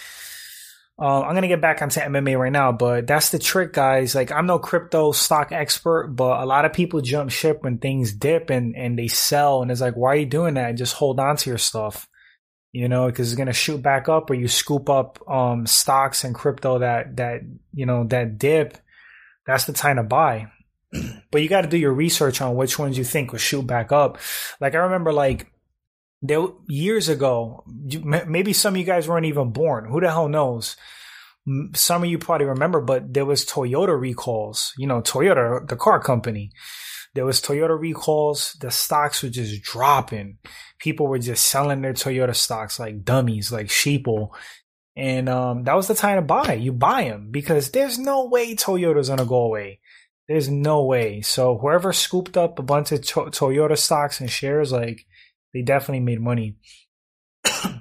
[1.00, 4.16] uh, I'm gonna get back onto MMA right now, but that's the trick, guys.
[4.16, 8.14] Like I'm no crypto stock expert, but a lot of people jump ship when things
[8.14, 10.74] dip and and they sell, and it's like, why are you doing that?
[10.74, 12.08] Just hold on to your stuff,
[12.72, 16.34] you know, because it's gonna shoot back up, or you scoop up um stocks and
[16.34, 17.42] crypto that that
[17.74, 18.76] you know that dip.
[19.46, 20.48] That's the time to buy.
[21.32, 23.92] But you got to do your research on which ones you think will shoot back
[23.92, 24.18] up.
[24.60, 25.52] Like I remember, like
[26.22, 29.86] there years ago, maybe some of you guys weren't even born.
[29.86, 30.76] Who the hell knows?
[31.74, 34.74] Some of you probably remember, but there was Toyota recalls.
[34.78, 36.52] You know, Toyota, the car company.
[37.14, 38.56] There was Toyota recalls.
[38.60, 40.38] The stocks were just dropping.
[40.80, 44.30] People were just selling their Toyota stocks like dummies, like sheeple.
[44.96, 46.54] And um, that was the time to buy.
[46.54, 49.80] You buy them because there's no way Toyota's gonna go away.
[50.28, 51.22] There's no way.
[51.22, 55.06] So whoever scooped up a bunch of to- Toyota stocks and shares, like
[55.54, 56.58] they definitely made money.
[57.66, 57.80] All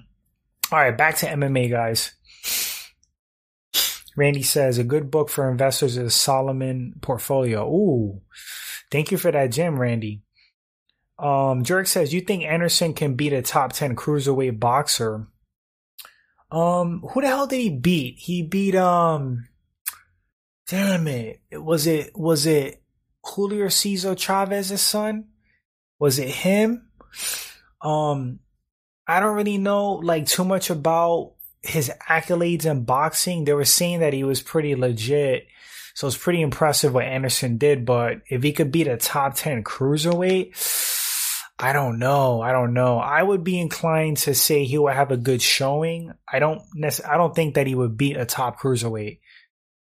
[0.72, 2.12] right, back to MMA, guys.
[4.16, 7.68] Randy says a good book for investors is Solomon Portfolio.
[7.68, 8.22] Ooh,
[8.90, 10.22] thank you for that gem, Randy.
[11.18, 15.28] Um, Jurek says, you think Anderson can beat a top 10 cruiserweight boxer?
[16.50, 18.16] Um, who the hell did he beat?
[18.18, 19.48] He beat, um,
[20.68, 21.40] damn it.
[21.52, 22.82] Was it, was it
[23.24, 25.28] Julio Cesar Chavez's son?
[25.98, 26.88] Was it him?
[27.80, 28.40] Um,
[29.06, 33.44] I don't really know like too much about his accolades in boxing.
[33.44, 35.46] They were saying that he was pretty legit.
[35.94, 39.64] So it's pretty impressive what Anderson did, but if he could beat a top 10
[39.64, 40.52] cruiserweight,
[41.58, 42.42] I don't know.
[42.42, 42.98] I don't know.
[42.98, 46.12] I would be inclined to say he would have a good showing.
[46.30, 49.20] I don't necessarily, I don't think that he would beat a top cruiserweight.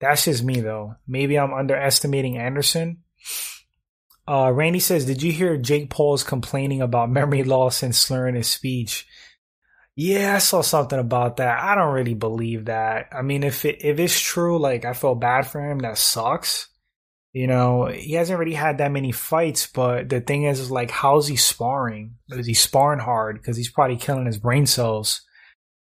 [0.06, 0.96] That's just me though.
[1.08, 3.04] Maybe I'm underestimating Anderson.
[4.28, 8.48] Uh, Randy says, "Did you hear Jake Paul's complaining about memory loss and slurring his
[8.48, 9.08] speech?"
[9.96, 11.58] Yeah, I saw something about that.
[11.60, 13.08] I don't really believe that.
[13.12, 15.80] I mean, if it, if it's true, like I feel bad for him.
[15.80, 16.68] That sucks.
[17.34, 20.92] You know, he hasn't really had that many fights, but the thing is, is like,
[20.92, 22.16] how's he sparring?
[22.30, 23.42] Is he sparring hard?
[23.42, 25.22] Because he's probably killing his brain cells.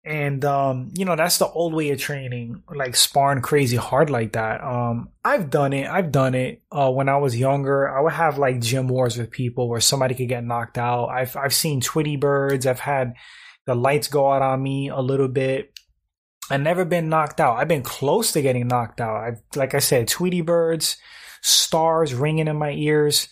[0.03, 4.33] And um, you know, that's the old way of training, like sparring crazy hard like
[4.33, 4.63] that.
[4.63, 5.87] Um, I've done it.
[5.87, 6.63] I've done it.
[6.71, 10.15] Uh, when I was younger, I would have like gym wars with people where somebody
[10.15, 11.09] could get knocked out.
[11.09, 12.65] I've I've seen Tweety birds.
[12.65, 13.13] I've had
[13.67, 15.71] the lights go out on me a little bit.
[16.49, 17.57] I've never been knocked out.
[17.57, 19.17] I've been close to getting knocked out.
[19.17, 20.97] I've like I said, Tweety birds,
[21.41, 23.29] stars ringing in my ears,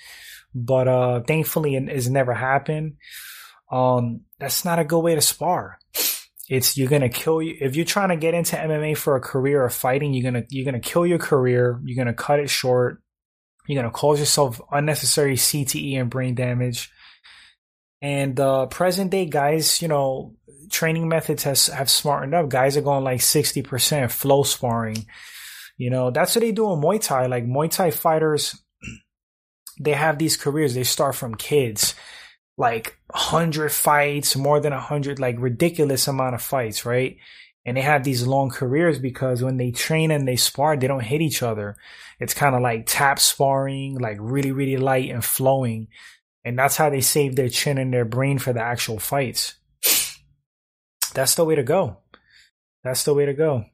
[0.53, 2.97] but uh, thankfully it, it's never happened.
[3.71, 5.79] Um, that's not a good way to spar
[6.49, 9.63] it's you're gonna kill you if you're trying to get into MMA for a career
[9.63, 10.13] of fighting.
[10.13, 11.79] You're gonna you're gonna kill your career.
[11.85, 13.03] You're gonna cut it short.
[13.67, 16.91] You're gonna cause yourself unnecessary CTE and brain damage.
[18.01, 20.33] And uh, present day guys, you know,
[20.71, 22.49] training methods has have smartened up.
[22.49, 25.05] Guys are going like sixty percent flow sparring.
[25.77, 27.27] You know, that's what they do in Muay Thai.
[27.27, 28.59] Like Muay Thai fighters,
[29.79, 30.73] they have these careers.
[30.73, 31.93] They start from kids
[32.59, 37.17] like 100 fights, more than 100, like ridiculous amount of fights, right?
[37.65, 40.99] And they have these long careers because when they train and they spar, they don't
[40.99, 41.77] hit each other.
[42.19, 45.87] It's kind of like tap sparring, like really, really light and flowing.
[46.43, 49.55] And that's how they save their chin and their brain for the actual fights.
[51.13, 51.97] That's the way to go.
[52.83, 53.65] That's the way to go.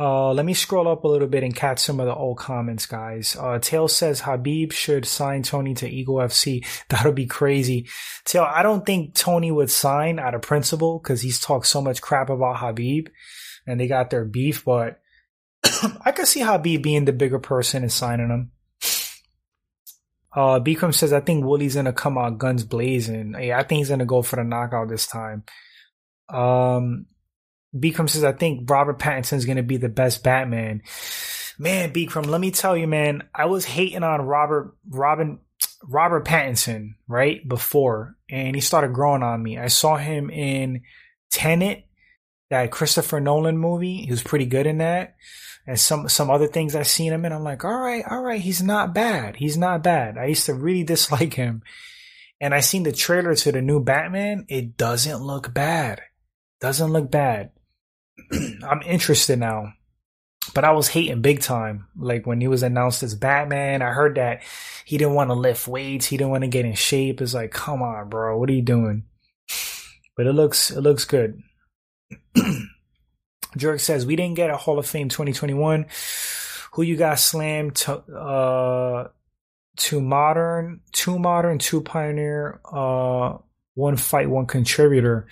[0.00, 2.86] Uh, let me scroll up a little bit and catch some of the old comments,
[2.86, 3.36] guys.
[3.38, 6.66] Uh, Tail says Khabib should sign Tony to Eagle FC.
[6.88, 7.88] That'll be crazy.
[8.24, 12.00] Tail, I don't think Tony would sign out of principle because he's talked so much
[12.00, 13.08] crap about Khabib
[13.66, 15.00] and they got their beef, but
[16.04, 18.50] I could see Khabib being the bigger person and signing him.
[20.34, 23.34] Uh, Bikram says, I think Woodley's gonna come out guns blazing.
[23.38, 25.44] Yeah, I think he's gonna go for the knockout this time.
[26.30, 27.06] Um,
[27.74, 30.82] Bikram says, I think Robert Pattinson is going to be the best Batman.
[31.58, 35.38] Man, Bikram, let me tell you, man, I was hating on Robert, Robin,
[35.82, 37.46] Robert Pattinson, right?
[37.46, 39.58] Before, and he started growing on me.
[39.58, 40.82] I saw him in
[41.30, 41.86] Tenet,
[42.52, 44.02] that Christopher Nolan movie.
[44.02, 45.16] He was pretty good in that.
[45.66, 47.32] And some, some other things I've seen him in.
[47.32, 48.40] I'm like, all right, all right.
[48.40, 49.36] He's not bad.
[49.36, 50.18] He's not bad.
[50.18, 51.62] I used to really dislike him.
[52.42, 54.44] And I seen the trailer to the new Batman.
[54.48, 56.02] It doesn't look bad.
[56.60, 57.52] Doesn't look bad.
[58.68, 59.74] I'm interested now.
[60.54, 61.86] But I was hating big time.
[61.96, 64.42] Like when he was announced as Batman, I heard that
[64.84, 66.06] he didn't want to lift weights.
[66.06, 67.20] He didn't want to get in shape.
[67.20, 68.38] It's like, come on, bro.
[68.38, 69.04] What are you doing?
[70.16, 71.42] But it looks, it looks good.
[73.56, 75.86] Jerk says, we didn't get a Hall of Fame 2021.
[76.72, 79.08] Who you got slammed to, uh,
[79.76, 83.38] to modern, two modern, two pioneer, uh,
[83.74, 85.28] one fight, one contributor.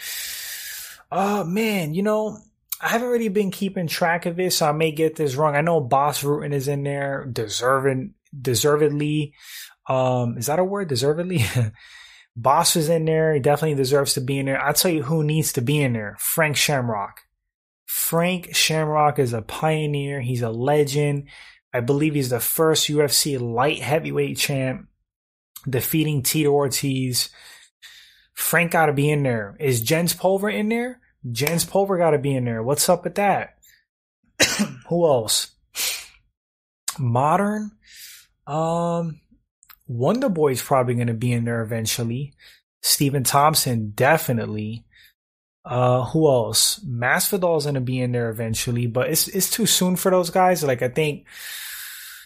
[1.10, 2.38] Oh man, you know,
[2.80, 5.54] I haven't really been keeping track of it, so I may get this wrong.
[5.54, 9.34] I know Bas Rutten is in there, deserving, deservedly.
[9.86, 10.88] Um, is that a word?
[10.88, 11.44] Deservedly?
[12.36, 13.34] Bas is in there.
[13.34, 14.62] He definitely deserves to be in there.
[14.62, 16.16] I'll tell you who needs to be in there.
[16.18, 17.20] Frank Shamrock.
[17.84, 20.20] Frank Shamrock is a pioneer.
[20.20, 21.28] He's a legend.
[21.74, 24.88] I believe he's the first UFC light heavyweight champ,
[25.68, 27.28] defeating Tito Ortiz.
[28.32, 29.56] Frank got to be in there.
[29.60, 31.00] Is Jens Pulver in there?
[31.30, 32.62] Jens Pulver got to be in there.
[32.62, 33.58] What's up with that?
[34.88, 35.50] Who else?
[36.98, 37.72] Modern.
[38.46, 39.20] Um,
[39.86, 42.34] Wonder Boy's probably going to be in there eventually.
[42.82, 44.84] Stephen Thompson definitely.
[45.64, 46.80] Uh, who else?
[46.80, 50.64] Masvidal's to be in there eventually, but it's it's too soon for those guys.
[50.64, 51.26] Like I think,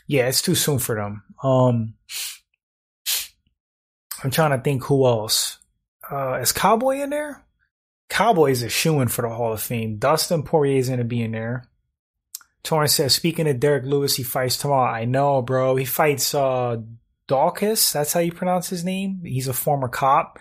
[0.07, 1.25] yeah, it's too soon for them.
[1.43, 1.95] Um,
[4.23, 5.59] I'm trying to think who else.
[6.09, 7.45] Uh, is Cowboy in there?
[8.09, 9.97] Cowboys are shooing for the Hall of Fame.
[9.97, 11.65] Dustin Poirier is going to be in there.
[12.63, 14.91] Torrance says, speaking of Derrick Lewis, he fights tomorrow.
[14.91, 15.77] I know, bro.
[15.77, 16.79] He fights uh
[17.29, 17.93] Daukaus.
[17.93, 19.21] That's how you pronounce his name.
[19.25, 20.39] He's a former cop.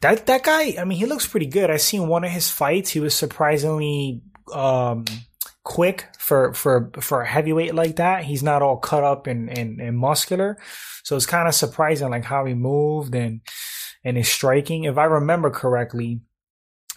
[0.00, 1.70] That that guy, I mean, he looks pretty good.
[1.70, 2.90] I seen one of his fights.
[2.90, 4.22] He was surprisingly
[4.52, 5.04] um
[5.64, 8.24] quick for for for a heavyweight like that.
[8.24, 10.58] He's not all cut up and and, and muscular.
[11.02, 13.40] So it's kind of surprising like how he moved and
[14.06, 14.84] and his striking.
[14.84, 16.20] If I remember correctly,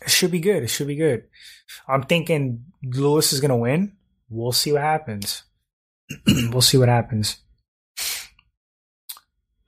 [0.05, 0.61] it should be good.
[0.61, 1.23] It should be good.
[1.87, 3.97] I'm thinking Lewis is gonna win.
[4.29, 5.43] We'll see what happens.
[6.27, 7.37] we'll see what happens.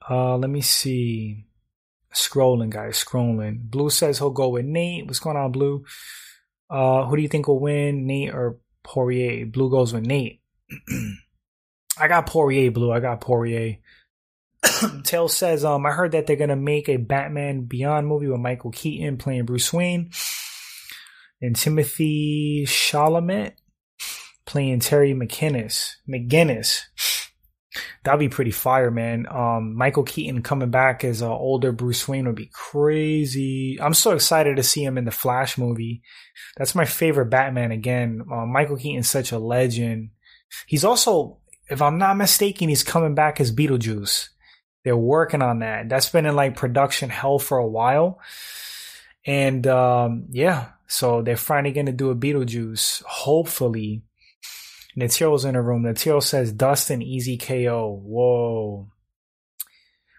[0.08, 1.46] Uh, let me see.
[2.14, 3.62] Scrolling, guys, scrolling.
[3.70, 5.06] Blue says he'll go with Nate.
[5.06, 5.84] What's going on, Blue?
[6.70, 9.46] Uh, who do you think will win, Nate or Poirier?
[9.46, 10.40] Blue goes with Nate.
[11.98, 12.92] I got Poirier, Blue.
[12.92, 13.78] I got Poirier.
[15.04, 18.70] Tail says, um, I heard that they're gonna make a Batman Beyond movie with Michael
[18.70, 20.10] Keaton playing Bruce Wayne
[21.40, 23.54] and Timothy Chalamet
[24.46, 25.94] playing Terry McInnes.
[26.08, 26.80] McGinnis.
[28.04, 29.26] That'd be pretty fire, man.
[29.30, 33.78] Um, Michael Keaton coming back as an older Bruce Wayne would be crazy.
[33.80, 36.02] I'm so excited to see him in the Flash movie.
[36.56, 38.22] That's my favorite Batman again.
[38.30, 40.10] Uh, Michael Keaton's such a legend.
[40.66, 41.38] He's also,
[41.70, 44.28] if I'm not mistaken, he's coming back as Beetlejuice.
[44.84, 45.88] They're working on that.
[45.88, 48.20] That's been in like production hell for a while.
[49.24, 53.02] And um, yeah, so they're finally going to do a Beetlejuice.
[53.04, 54.02] Hopefully.
[54.96, 55.84] Natio's in the room.
[55.84, 58.02] Natio says Dustin easy KO.
[58.04, 58.88] Whoa.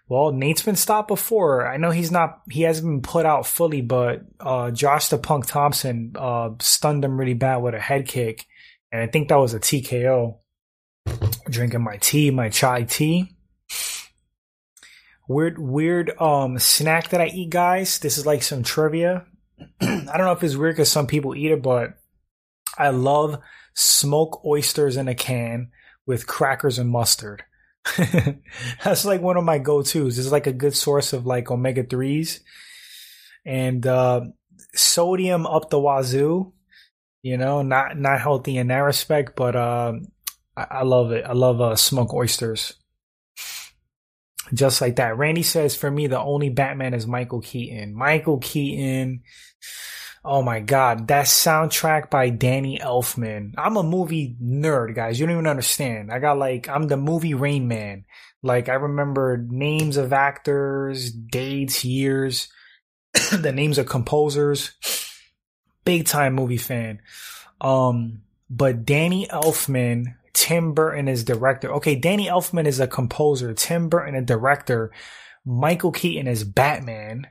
[0.08, 1.66] Well, Nate's been stopped before.
[1.66, 5.46] I know he's not, he hasn't been put out fully, but uh, Josh the Punk
[5.46, 8.46] Thomson uh, stunned him really bad with a head kick.
[8.90, 10.38] And I think that was a TKO.
[11.48, 13.34] Drinking my tea, my chai tea
[15.28, 17.98] weird weird um snack that I eat, guys.
[17.98, 19.26] This is like some trivia.
[19.80, 21.94] I don't know if it's weird because some people eat it, but
[22.76, 23.38] I love
[23.74, 25.70] smoked oysters in a can
[26.06, 27.44] with crackers and mustard.
[28.84, 30.18] That's like one of my go-tos.
[30.18, 32.40] It's like a good source of like omega threes
[33.44, 34.22] and uh,
[34.74, 36.52] sodium up the wazoo.
[37.22, 39.94] You know, not not healthy in that respect, but uh,
[40.56, 41.24] I, I, love it.
[41.24, 42.74] I love uh, smoked oysters.
[44.52, 45.16] Just like that.
[45.16, 47.94] Randy says, for me, the only Batman is Michael Keaton.
[47.94, 49.22] Michael Keaton.
[50.24, 51.08] Oh my God.
[51.08, 53.54] That soundtrack by Danny Elfman.
[53.56, 55.18] I'm a movie nerd, guys.
[55.18, 56.10] You don't even understand.
[56.10, 58.04] I got like, I'm the movie Rain Man.
[58.42, 62.48] Like, I remember names of actors, dates, years,
[63.32, 64.72] the names of composers.
[65.84, 67.00] Big time movie fan.
[67.60, 71.72] Um, but Danny Elfman Tim Burton is director.
[71.74, 73.54] Okay, Danny Elfman is a composer.
[73.54, 74.92] Tim Burton a director.
[75.46, 77.28] Michael Keaton is Batman.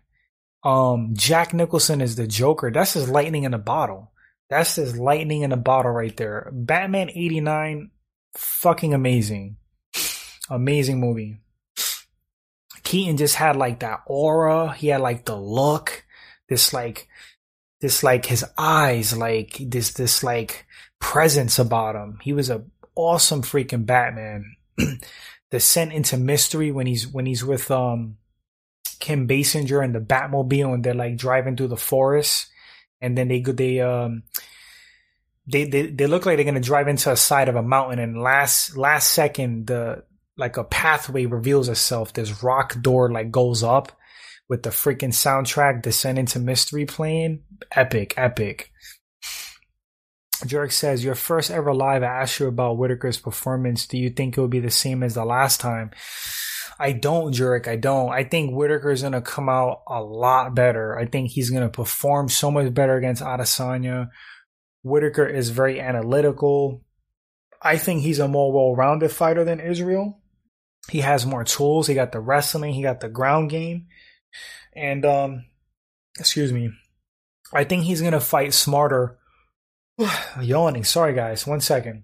[0.63, 2.71] Um, Jack Nicholson is the Joker.
[2.71, 4.11] That's his lightning in a bottle.
[4.49, 6.49] That's his lightning in a bottle right there.
[6.53, 7.91] Batman 89,
[8.37, 9.57] fucking amazing.
[10.49, 11.41] Amazing movie.
[12.83, 14.73] Keaton just had like that aura.
[14.73, 16.05] He had like the look.
[16.47, 17.07] This like,
[17.81, 20.65] this like his eyes, like this, this like
[20.99, 22.19] presence about him.
[22.21, 22.63] He was a
[22.95, 24.55] awesome freaking Batman.
[25.51, 28.17] Descent into mystery when he's when he's with um
[28.99, 32.47] Kim Basinger and the Batmobile and they're like driving through the forest
[33.01, 34.23] and then they go they um
[35.45, 38.21] they, they they look like they're gonna drive into a side of a mountain, and
[38.21, 40.03] last last second the
[40.37, 42.13] like a pathway reveals itself.
[42.13, 43.91] This rock door like goes up
[44.47, 47.43] with the freaking soundtrack "Descent into Mystery" playing.
[47.75, 48.71] Epic, epic.
[50.45, 53.87] Jurek says, Your first ever live, I asked you about Whittaker's performance.
[53.87, 55.91] Do you think it will be the same as the last time?
[56.79, 57.67] I don't, Jurek.
[57.67, 58.11] I don't.
[58.11, 60.97] I think Whittaker's going to come out a lot better.
[60.97, 64.09] I think he's going to perform so much better against Adesanya.
[64.83, 66.83] Whittaker is very analytical.
[67.61, 70.19] I think he's a more well rounded fighter than Israel.
[70.89, 71.87] He has more tools.
[71.87, 73.87] He got the wrestling, he got the ground game.
[74.75, 75.45] And, um,
[76.19, 76.71] excuse me.
[77.53, 79.19] I think he's going to fight smarter
[80.41, 80.83] Yawning.
[80.83, 81.45] Sorry, guys.
[81.47, 82.03] One second.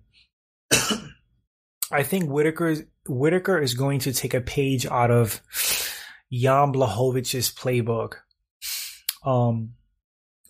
[1.91, 2.75] I think Whittaker
[3.07, 5.41] Whittaker is going to take a page out of
[6.31, 8.15] Jan Blachowicz's playbook.
[9.25, 9.73] Um,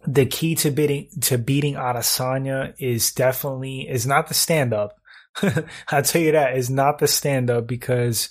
[0.05, 4.97] the key to beating to beating Adesanya is definitely is not the stand up.
[5.87, 8.29] I'll tell you that is not the stand up because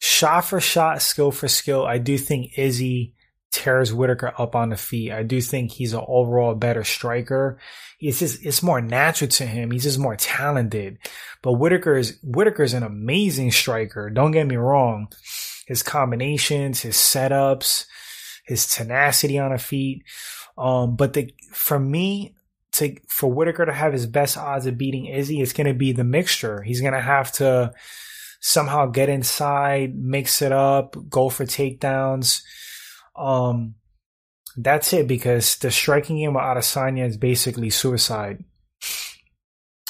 [0.00, 3.14] shot for shot, skill for skill, I do think Izzy
[3.50, 5.12] tears Whittaker up on the feet.
[5.12, 7.58] I do think he's an overall better striker.
[8.08, 9.70] It's just it's more natural to him.
[9.70, 10.98] He's just more talented.
[11.42, 14.10] But Whittaker is Whittaker is an amazing striker.
[14.10, 15.08] Don't get me wrong.
[15.66, 17.86] His combinations, his setups,
[18.44, 20.04] his tenacity on the feet.
[20.58, 22.34] Um, but the for me
[22.72, 26.04] to for Whittaker to have his best odds of beating Izzy, it's gonna be the
[26.04, 26.62] mixture.
[26.62, 27.72] He's gonna have to
[28.40, 32.42] somehow get inside, mix it up, go for takedowns
[33.16, 33.74] um,
[34.56, 38.44] that's it because the striking game of Adesanya is basically suicide.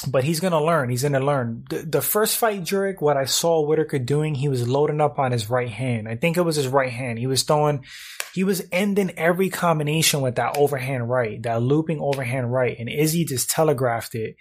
[0.06, 0.90] But he's gonna learn.
[0.90, 1.64] He's gonna learn.
[1.70, 5.32] The, the first fight, Jurek, what I saw Whittaker doing, he was loading up on
[5.32, 6.08] his right hand.
[6.08, 7.18] I think it was his right hand.
[7.18, 7.84] He was throwing,
[8.34, 13.24] he was ending every combination with that overhand right, that looping overhand right, and Izzy
[13.24, 14.36] just telegraphed it.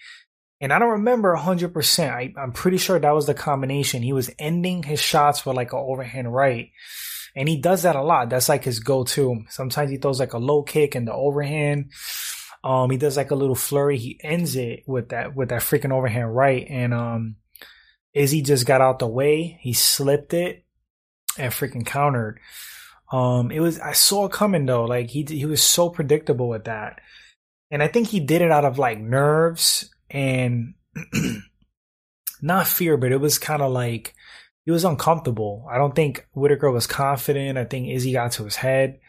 [0.60, 2.10] And I don't remember 100%.
[2.10, 4.02] I, I'm pretty sure that was the combination.
[4.02, 6.70] He was ending his shots with like an overhand right.
[7.36, 8.30] And he does that a lot.
[8.30, 9.44] That's like his go-to.
[9.50, 11.92] Sometimes he throws like a low kick and the overhand.
[12.64, 13.98] Um, he does like a little flurry.
[13.98, 16.66] He ends it with that, with that freaking overhand right.
[16.70, 17.36] And, um,
[18.14, 19.58] Izzy just got out the way.
[19.62, 20.64] He slipped it
[21.38, 22.40] and freaking countered.
[23.12, 24.86] Um, it was, I saw it coming though.
[24.86, 27.00] Like he, he was so predictable with that.
[27.72, 30.76] And I think he did it out of like nerves and
[32.42, 34.14] not fear, but it was kind of like,
[34.66, 35.68] he was uncomfortable.
[35.70, 37.58] I don't think Whittaker was confident.
[37.58, 39.00] I think Izzy got to his head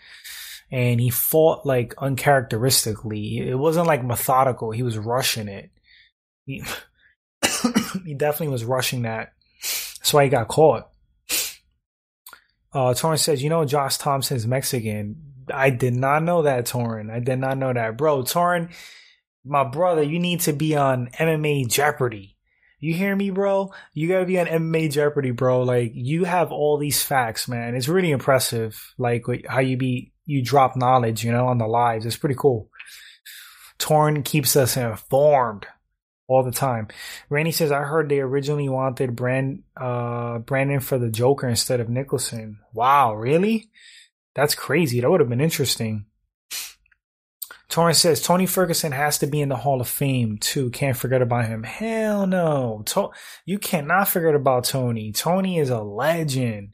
[0.70, 3.38] and he fought like uncharacteristically.
[3.38, 4.72] It wasn't like methodical.
[4.72, 5.70] He was rushing it.
[6.46, 6.64] He,
[8.04, 9.32] he definitely was rushing that.
[9.60, 10.88] That's why he got caught.
[12.72, 15.16] Uh, Torrin says, you know, Josh Thomson's Mexican.
[15.52, 17.08] I did not know that, Torrin.
[17.08, 17.96] I did not know that.
[17.96, 18.72] Bro, Torrin,
[19.44, 22.33] my brother, you need to be on MMA Jeopardy.
[22.80, 23.72] You hear me, bro?
[23.92, 25.62] You gotta be on MMA Jeopardy, bro.
[25.62, 27.74] Like you have all these facts, man.
[27.74, 28.94] It's really impressive.
[28.98, 32.06] Like how you be you drop knowledge, you know, on the lives.
[32.06, 32.70] It's pretty cool.
[33.78, 35.66] Torn keeps us informed
[36.26, 36.88] all the time.
[37.28, 41.88] Randy says, I heard they originally wanted Brand uh Brandon for the Joker instead of
[41.88, 42.58] Nicholson.
[42.72, 43.70] Wow, really?
[44.34, 45.00] That's crazy.
[45.00, 46.06] That would have been interesting.
[47.74, 50.70] Torrance says Tony Ferguson has to be in the Hall of Fame too.
[50.70, 51.64] Can't forget about him.
[51.64, 52.84] Hell no.
[52.86, 53.10] To-
[53.46, 55.10] you cannot forget about Tony.
[55.10, 56.68] Tony is a legend.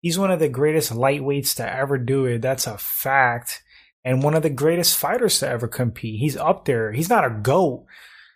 [0.00, 2.40] He's one of the greatest lightweights to ever do it.
[2.40, 3.62] That's a fact.
[4.02, 6.20] And one of the greatest fighters to ever compete.
[6.20, 6.90] He's up there.
[6.90, 7.84] He's not a GOAT,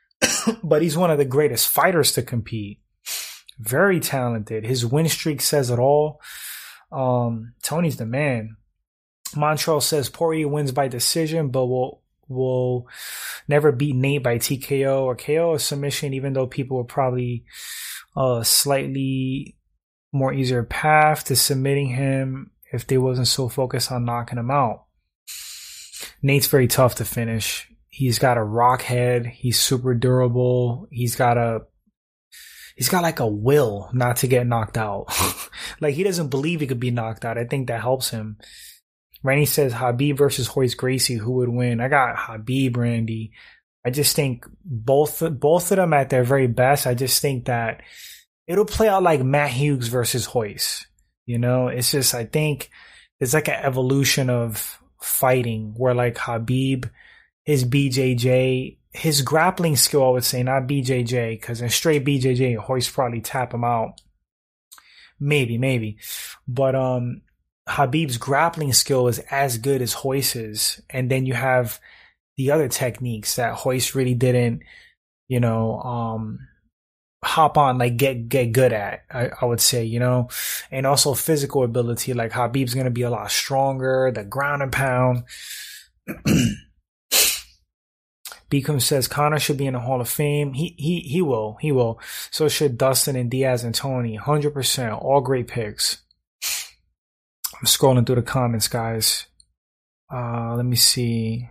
[0.62, 2.80] but he's one of the greatest fighters to compete.
[3.58, 4.66] Very talented.
[4.66, 6.20] His win streak says it all.
[6.92, 8.58] Um, Tony's the man.
[9.34, 11.99] Montreal says Poirier wins by decision, but will
[12.30, 12.88] will
[13.48, 17.44] never beat Nate by TKO or KO or submission, even though people will probably
[18.16, 19.56] uh slightly
[20.12, 24.84] more easier path to submitting him if they wasn't so focused on knocking him out.
[26.22, 27.68] Nate's very tough to finish.
[27.88, 29.26] He's got a rock head.
[29.26, 30.88] He's super durable.
[30.90, 31.62] He's got a
[32.76, 35.06] he's got like a will not to get knocked out.
[35.80, 37.38] like he doesn't believe he could be knocked out.
[37.38, 38.38] I think that helps him.
[39.22, 41.80] Randy says Khabib versus Royce Gracie, who would win?
[41.80, 43.32] I got Khabib, Randy.
[43.84, 46.86] I just think both both of them at their very best.
[46.86, 47.82] I just think that
[48.46, 50.86] it'll play out like Matt Hughes versus Royce.
[51.26, 52.70] You know, it's just I think
[53.20, 56.90] it's like an evolution of fighting where like Khabib,
[57.44, 62.90] his BJJ, his grappling skill, I would say, not BJJ, because in straight BJJ, Royce
[62.90, 64.00] probably tap him out.
[65.18, 65.98] Maybe, maybe,
[66.48, 67.20] but um,
[67.70, 71.78] Khabib's grappling skill is as good as Royce's, and then you have
[72.36, 74.64] the other techniques that Hoist really didn't,
[75.28, 76.40] you know, um,
[77.22, 80.30] hop on, like get, get good at, I, I would say, you know,
[80.72, 85.22] and also physical ability, like Khabib's to be a lot stronger, the ground and pound.
[88.50, 90.54] Beacom says Conor should be in the Hall of Fame.
[90.54, 91.56] He he he will.
[91.60, 92.00] He will.
[92.32, 94.16] So should Dustin and Diaz and Tony.
[94.16, 94.92] Hundred percent.
[94.92, 95.98] All great picks.
[97.60, 99.26] I'm scrolling through the comments, guys.
[100.10, 101.46] Uh, let me see.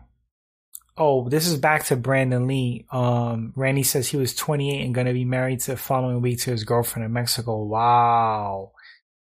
[0.98, 2.88] Oh, this is back to Brandon Lee.
[2.92, 6.52] Um, Randy says he was 28 and gonna be married to the following week to
[6.52, 7.64] his girlfriend in Mexico.
[7.64, 8.72] Wow.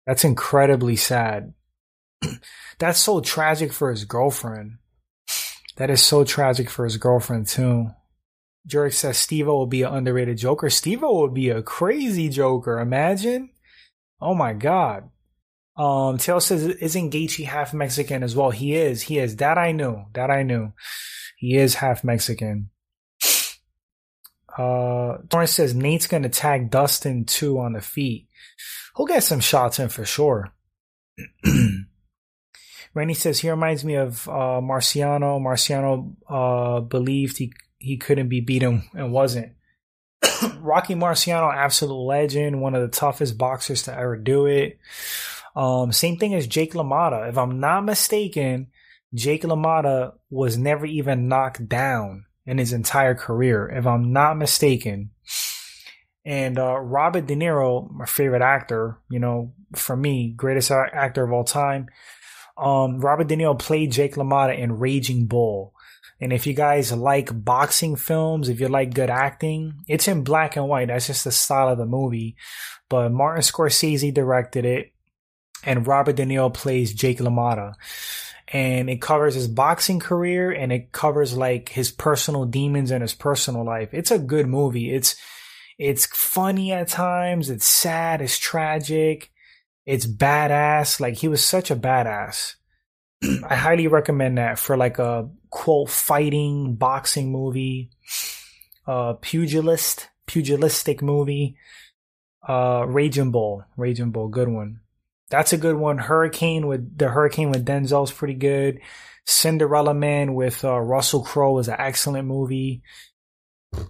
[0.06, 1.54] That's incredibly sad.
[2.78, 4.78] That's so tragic for his girlfriend.
[5.78, 7.92] That is so tragic for his girlfriend too.
[8.68, 10.70] Jurek says Steve will be an underrated Joker.
[10.70, 12.80] Steve would be a crazy Joker.
[12.80, 13.52] Imagine.
[14.20, 15.10] Oh my god.
[15.78, 18.52] Um, Tail says isn't Gaethje half Mexican as well?
[18.52, 19.04] He is.
[19.04, 19.38] He is.
[19.38, 20.06] That I knew.
[20.14, 20.74] That I knew.
[21.38, 22.70] He is half Mexican.
[24.58, 28.30] Uh, Torrance says Nate's gonna tag Dustin too on the feet.
[28.96, 30.54] He'll get some shots in for sure.
[32.94, 35.42] Randy says he reminds me of uh, Marciano.
[35.42, 39.52] Marciano uh, believed he he couldn't be beaten and wasn't.
[40.60, 44.80] Rocky Marciano, absolute legend, one of the toughest boxers to ever do it.
[45.56, 47.30] Um, same thing as Jake LaMotta.
[47.30, 48.68] If I'm not mistaken,
[49.14, 53.70] Jake LaMotta was never even knocked down in his entire career.
[53.70, 55.12] If I'm not mistaken.
[56.26, 61.32] And uh, Robert De Niro, my favorite actor, you know, for me, greatest actor of
[61.32, 61.88] all time
[62.58, 65.74] um, Robert De Niro played Jake LaMotta in Raging Bull.
[66.22, 70.56] And if you guys like boxing films, if you like good acting, it's in black
[70.56, 70.88] and white.
[70.88, 72.38] That's just the style of the movie.
[72.88, 74.94] But Martin Scorsese directed it,
[75.66, 77.74] and Robert De Niro plays Jake LaMotta.
[78.48, 83.16] And it covers his boxing career and it covers like his personal demons and his
[83.16, 83.90] personal life.
[83.92, 84.94] It's a good movie.
[84.94, 85.16] It's
[85.78, 89.32] it's funny at times, it's sad, it's tragic.
[89.86, 91.00] It's badass.
[91.00, 92.56] Like he was such a badass.
[93.48, 97.92] I highly recommend that for like a quote fighting boxing movie,
[98.88, 101.58] uh, pugilist, pugilistic movie.
[102.48, 104.82] Uh, Raging Bull, Raging Bull, good one.
[105.30, 105.98] That's a good one.
[105.98, 108.80] Hurricane with the Hurricane with Denzel's pretty good.
[109.26, 112.84] Cinderella Man with uh, Russell Crowe is an excellent movie.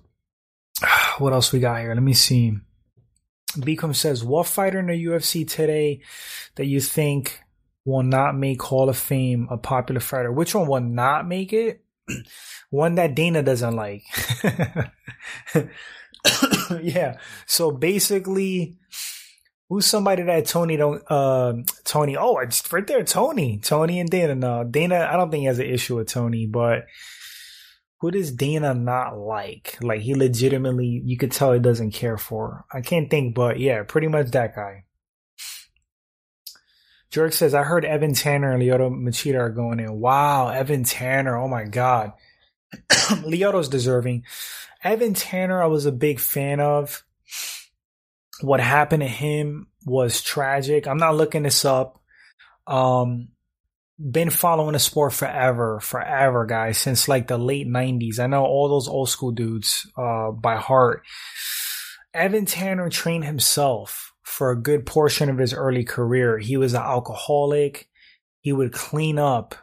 [1.18, 1.94] What else we got here?
[1.94, 2.58] Let me see.
[3.54, 6.02] Beacom says, what fighter in the UFC today
[6.56, 7.40] that you think
[7.86, 10.30] will not make Hall of Fame a popular fighter?
[10.32, 11.86] Which one will not make it?
[12.70, 14.04] one that Dana doesn't like.
[16.82, 17.18] yeah.
[17.46, 18.78] So basically,
[19.70, 21.54] who's somebody that Tony don't uh
[21.84, 25.48] Tony oh it's right there Tony Tony and Dana no Dana I don't think he
[25.48, 26.86] has an issue with Tony but
[28.06, 29.78] who does Dana not like?
[29.82, 32.66] Like he legitimately, you could tell he doesn't care for.
[32.72, 34.84] I can't think, but yeah, pretty much that guy.
[37.10, 40.00] Jerk says, I heard Evan Tanner and Lyoto Machida are going in.
[40.00, 41.38] Wow, Evan Tanner.
[41.38, 42.12] Oh my God.
[42.92, 44.26] Lyoto's deserving.
[44.84, 47.04] Evan Tanner, I was a big fan of.
[48.42, 50.88] What happened to him was tragic.
[50.88, 52.00] I'm not looking this up.
[52.68, 53.30] Um,
[54.00, 58.20] been following the sport forever, forever, guys, since like the late 90s.
[58.20, 61.04] I know all those old school dudes uh, by heart.
[62.14, 66.38] Evan Tanner trained himself for a good portion of his early career.
[66.38, 67.88] He was an alcoholic.
[68.42, 69.56] He would clean up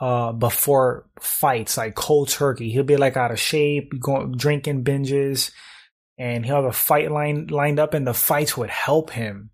[0.00, 2.70] uh, before fights, like cold turkey.
[2.70, 5.50] He'll be like out of shape, going drinking binges,
[6.18, 9.50] and he'll have a fight line lined up, and the fights would help him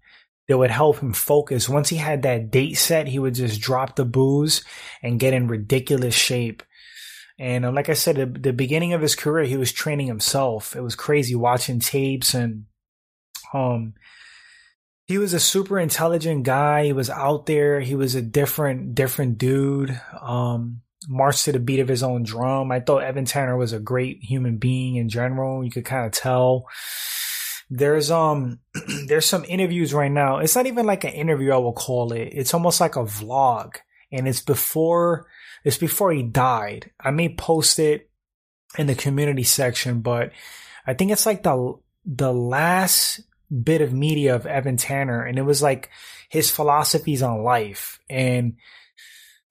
[0.48, 1.68] that would help him focus.
[1.68, 4.62] Once he had that date set, he would just drop the booze
[5.02, 6.62] and get in ridiculous shape.
[7.38, 10.76] And uh, like I said, the, the beginning of his career, he was training himself.
[10.76, 12.66] It was crazy watching tapes and,
[13.52, 13.94] um,
[15.06, 16.84] he was a super intelligent guy.
[16.84, 17.80] He was out there.
[17.80, 20.00] He was a different, different dude.
[20.18, 22.70] Um, marched to the beat of his own drum.
[22.72, 25.64] I thought Evan Tanner was a great human being in general.
[25.64, 26.66] You could kind of tell.
[27.70, 28.60] There's um
[29.06, 30.38] there's some interviews right now.
[30.38, 32.30] It's not even like an interview I will call it.
[32.32, 33.76] It's almost like a vlog
[34.12, 35.26] and it's before
[35.64, 36.90] it's before he died.
[37.00, 38.10] I may post it
[38.76, 40.32] in the community section, but
[40.86, 43.20] I think it's like the the last
[43.62, 45.90] bit of media of Evan Tanner and it was like
[46.28, 48.56] his philosophies on life and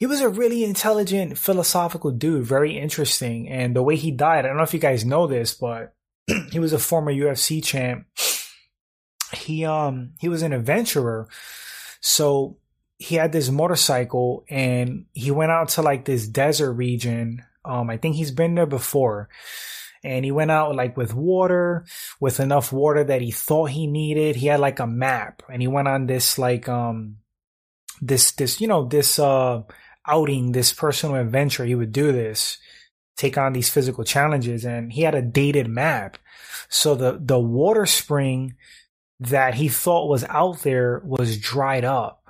[0.04, 3.48] he was a really intelligent philosophical dude, very interesting.
[3.48, 5.96] And the way he died, I don't know if you guys know this, but
[6.52, 8.06] he was a former UFC champ.
[9.32, 11.30] He um he was an adventurer.
[12.02, 12.58] So
[12.98, 17.96] he had this motorcycle and he went out to like this desert region Um, I
[17.96, 19.30] think he's been there before.
[20.04, 21.86] And he went out like with water,
[22.20, 24.36] with enough water that he thought he needed.
[24.36, 27.20] He had like a map and he went on this like, um,
[28.02, 29.62] this, this, you know, this, uh,
[30.08, 31.66] outing, this personal adventure.
[31.66, 32.58] He would do this,
[33.16, 36.18] take on these physical challenges and he had a dated map.
[36.70, 38.56] So the, the water spring
[39.20, 42.24] that he thought was out there was dried up.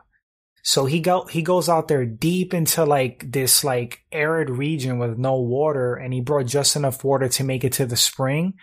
[0.65, 5.17] So he go he goes out there deep into like this like arid region with
[5.17, 8.53] no water and he brought just enough water to make it to the spring.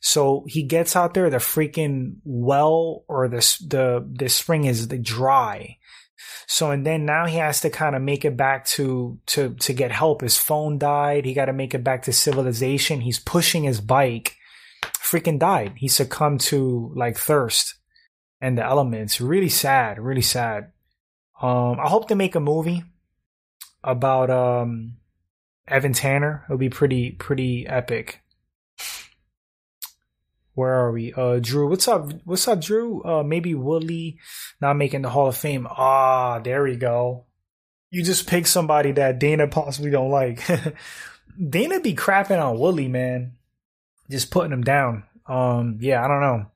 [0.00, 5.78] So he gets out there the freaking well or the the the spring is dry.
[6.46, 9.72] So and then now he has to kind of make it back to to to
[9.72, 10.20] get help.
[10.20, 11.24] His phone died.
[11.24, 13.00] He got to make it back to civilization.
[13.00, 14.36] He's pushing his bike.
[14.82, 15.74] Freaking died.
[15.76, 17.74] He succumbed to like thirst
[18.40, 19.20] and the elements.
[19.20, 19.98] Really sad.
[19.98, 20.72] Really sad.
[21.40, 22.84] Um, I hope to make a movie
[23.84, 24.96] about um,
[25.66, 26.44] Evan Tanner.
[26.46, 28.21] It'll be pretty pretty epic.
[30.54, 31.14] Where are we?
[31.14, 32.12] Uh, Drew, what's up?
[32.24, 33.02] What's up, Drew?
[33.04, 34.18] Uh, maybe Woodley
[34.60, 35.66] not making the Hall of Fame.
[35.70, 37.24] Ah, there we go.
[37.90, 40.42] You just pick somebody that Dana possibly don't like.
[41.48, 43.36] Dana be crapping on Woodley, man.
[44.10, 45.04] Just putting him down.
[45.26, 46.46] Um, yeah, I don't know.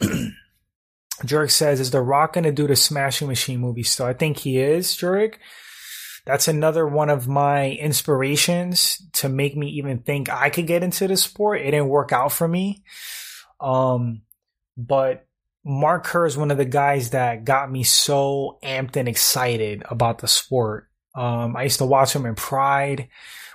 [1.24, 4.06] Jurek says, is The Rock to do the Smashing Machine movie still?
[4.06, 5.34] I think he is, Jurek.
[6.28, 11.08] That's another one of my inspirations to make me even think I could get into
[11.08, 11.62] the sport.
[11.62, 12.84] It didn't work out for me.
[13.58, 14.20] Um,
[14.76, 15.26] but
[15.64, 20.18] Mark Kerr is one of the guys that got me so amped and excited about
[20.18, 20.90] the sport.
[21.14, 23.08] Um, I used to watch him in Pride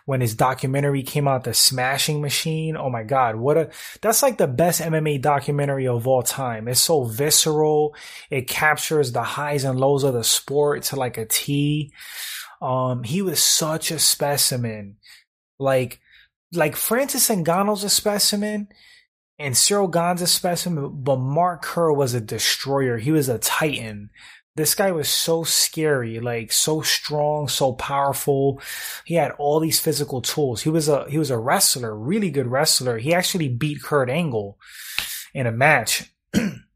[0.06, 2.76] when his documentary came out, The Smashing Machine.
[2.76, 3.36] Oh my God.
[3.36, 3.70] What a,
[4.02, 6.68] that's like the best MMA documentary of all time.
[6.68, 7.96] It's so visceral.
[8.32, 11.94] It captures the highs and lows of the sport to like a T.
[12.64, 14.98] Um, he was such a specimen.
[15.60, 16.00] Like,
[16.54, 18.70] like Francis Ngannou's a specimen
[19.38, 22.98] and Ciryl Gane's a specimen, but Mark Kerr was a destroyer.
[22.98, 24.10] He was a titan
[24.56, 28.62] this guy was so scary, like so strong, so powerful.
[29.04, 30.62] He had all these physical tools.
[30.62, 32.98] He was a he was a wrestler, really good wrestler.
[32.98, 34.58] He actually beat Kurt Angle
[35.34, 36.12] in a match.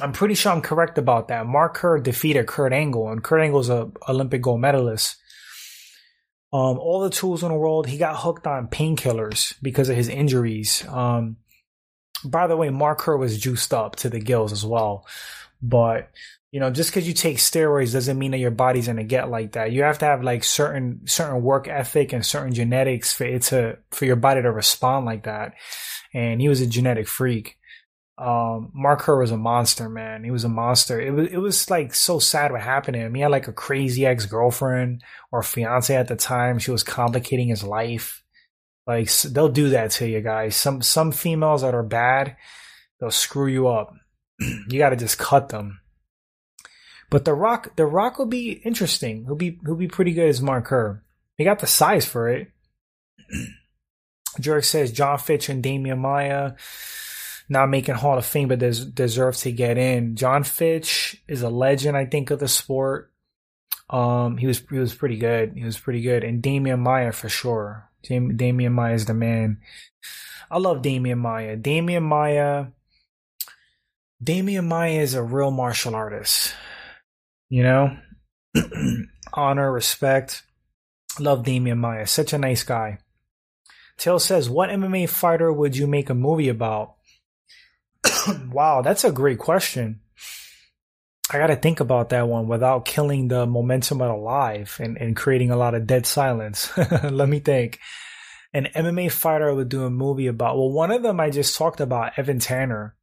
[0.00, 1.46] I'm pretty sure I'm correct about that.
[1.46, 5.16] Mark Kerr defeated Kurt Angle, and Kurt Angle's a Olympic gold medalist.
[6.52, 7.86] Um, all the tools in the world.
[7.86, 10.86] He got hooked on painkillers because of his injuries.
[10.88, 11.36] Um,
[12.24, 15.06] by the way, Mark Kerr was juiced up to the gills as well,
[15.62, 16.10] but
[16.52, 19.52] you know, just because you take steroids doesn't mean that your body's gonna get like
[19.52, 19.72] that.
[19.72, 23.78] You have to have like certain certain work ethic and certain genetics for it to
[23.90, 25.54] for your body to respond like that.
[26.14, 27.58] And he was a genetic freak.
[28.18, 30.24] Um, Mark Kerr was a monster, man.
[30.24, 31.00] He was a monster.
[31.00, 33.14] It was it was like so sad what happened to him.
[33.14, 36.58] He had like a crazy ex girlfriend or fiance at the time.
[36.58, 38.22] She was complicating his life.
[38.86, 40.56] Like they'll do that to you guys.
[40.56, 42.36] Some some females that are bad,
[43.00, 43.92] they'll screw you up.
[44.38, 45.80] you got to just cut them
[47.10, 49.24] but The Rock, The Rock will be interesting.
[49.24, 51.02] He'll be he'll be pretty good as Mark Kerr.
[51.36, 52.50] He got the size for it.
[54.40, 56.52] Jurek says John Fitch and Demian Maia
[57.48, 60.16] not making Hall of Fame, but des- to get in.
[60.16, 63.12] John Fitch is a legend, I think, of the sport.
[63.88, 65.52] Um, he was he was pretty good.
[65.54, 67.88] He was pretty good, and Demian Maia for sure.
[68.02, 69.58] Dam- Demian Maia is the man.
[70.50, 71.56] I love Demian Maia.
[71.56, 72.66] Demian Maia.
[74.22, 76.54] Demian Maia is a real martial artist.
[77.48, 77.96] You know,
[79.32, 80.42] honor, respect.
[81.20, 82.06] Love Demian Maia.
[82.06, 82.98] Such a nice guy.
[83.96, 86.95] Tail says, What MMA fighter would you make a movie about?
[88.50, 90.00] wow, that's a great question.
[91.30, 94.96] I got to think about that one without killing the momentum of the live and,
[94.96, 96.70] and creating a lot of dead silence.
[97.02, 97.80] Let me think.
[98.54, 101.80] An MMA fighter would do a movie about, well, one of them I just talked
[101.80, 102.94] about, Evan Tanner.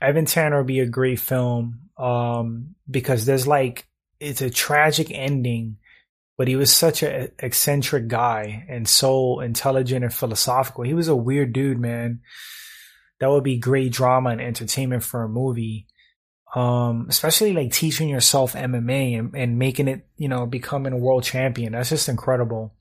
[0.00, 3.86] Evan Tanner would be a great film um, because there's like
[4.20, 5.78] it's a tragic ending,
[6.38, 10.84] but he was such an eccentric guy and so intelligent and philosophical.
[10.84, 12.20] He was a weird dude, man.
[13.20, 15.86] That would be great drama and entertainment for a movie.
[16.54, 21.22] Um, especially like teaching yourself MMA and, and making it, you know, becoming a world
[21.22, 21.72] champion.
[21.72, 22.74] That's just incredible.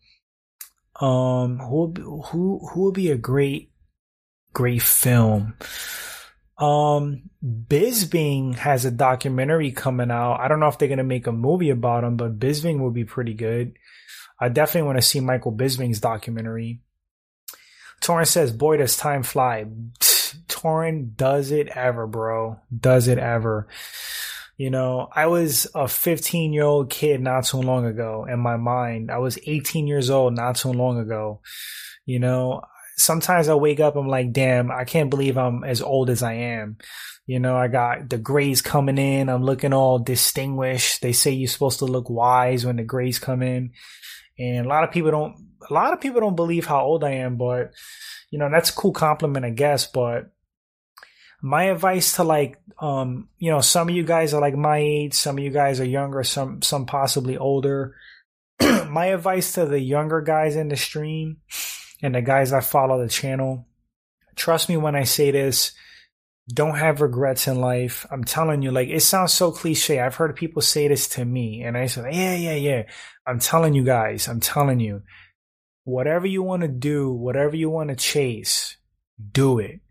[1.00, 1.94] Um, who
[2.26, 3.72] who who would be a great
[4.54, 5.54] great film?
[6.58, 10.40] Um, Bisping has a documentary coming out.
[10.42, 13.06] I don't know if they're gonna make a movie about him, but Bisping would be
[13.06, 13.78] pretty good.
[14.40, 16.82] I definitely want to see Michael Bisping's documentary.
[18.02, 19.66] Torrance says, "Boy, does time fly."
[20.60, 22.60] Torin does it ever, bro.
[22.78, 23.68] Does it ever?
[24.58, 28.58] You know, I was a 15 year old kid not so long ago in my
[28.58, 29.10] mind.
[29.10, 31.40] I was 18 years old not so long ago.
[32.06, 32.64] You know,
[32.98, 36.34] sometimes I wake up, I'm like, damn, I can't believe I'm as old as I
[36.34, 36.78] am.
[37.26, 39.30] You know, I got the grays coming in.
[39.30, 41.02] I'm looking all distinguished.
[41.02, 43.72] They say you're supposed to look wise when the grays come in.
[44.38, 45.36] And a lot of people don't,
[45.70, 47.72] a lot of people don't believe how old I am, but
[48.32, 49.88] you know, that's a cool compliment, I guess.
[49.88, 50.32] But
[51.42, 55.14] my advice to like um you know some of you guys are like my age
[55.14, 57.96] some of you guys are younger some some possibly older.
[58.90, 61.38] My advice to the younger guys in the stream
[62.02, 63.68] and the guys that follow the channel
[64.36, 65.72] trust me when i say this
[66.52, 68.08] don't have regrets in life.
[68.10, 70.00] I'm telling you like it sounds so cliche.
[70.00, 72.84] I've heard people say this to me and i said yeah yeah yeah.
[73.26, 75.04] I'm telling you guys i'm telling you
[75.84, 78.78] whatever you want to do whatever you want to chase
[79.32, 79.82] do it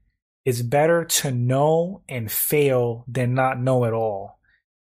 [0.48, 4.38] it's better to know and fail than not know at all.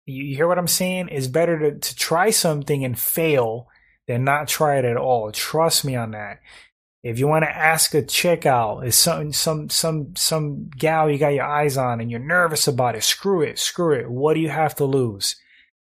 [0.06, 1.08] You hear what I'm saying?
[1.10, 3.70] It's better to, to try something and fail
[4.06, 5.32] than not try it at all.
[5.32, 6.42] Trust me on that.
[7.04, 11.18] If you want to ask a chick out, is some some some some gal you
[11.18, 14.10] got your eyes on and you're nervous about it, screw it, screw it.
[14.12, 15.38] What do you have to lose?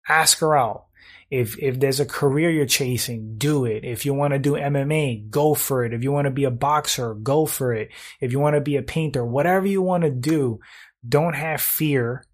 [0.07, 0.86] Ask her out.
[1.31, 3.85] If if there's a career you're chasing, do it.
[3.85, 5.93] If you want to do MMA, go for it.
[5.93, 7.91] If you want to be a boxer, go for it.
[8.21, 10.61] If you want to be a painter, whatever you want to do,
[11.07, 12.25] don't have fear.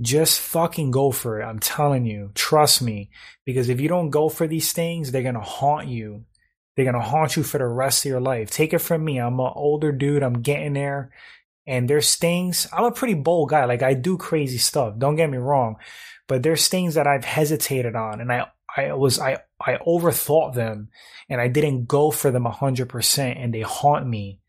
[0.00, 1.44] Just fucking go for it.
[1.44, 2.30] I'm telling you.
[2.34, 3.10] Trust me.
[3.44, 6.24] Because if you don't go for these things, they're going to haunt you.
[6.74, 8.50] They're going to haunt you for the rest of your life.
[8.50, 9.18] Take it from me.
[9.18, 10.22] I'm an older dude.
[10.22, 11.10] I'm getting there.
[11.66, 13.64] And there's things, I'm a pretty bold guy.
[13.66, 14.98] Like I do crazy stuff.
[14.98, 15.76] Don't get me wrong
[16.32, 20.88] but there's things that I've hesitated on and I, I was, I, I overthought them
[21.28, 24.40] and I didn't go for them hundred percent and they haunt me.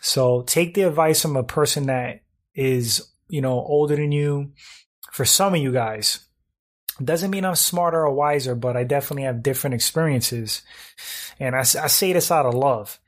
[0.00, 2.20] So take the advice from a person that
[2.54, 4.52] is, you know, older than you.
[5.10, 6.20] For some of you guys,
[7.02, 10.62] doesn't mean I'm smarter or wiser, but I definitely have different experiences.
[11.40, 13.00] And I, I say this out of love.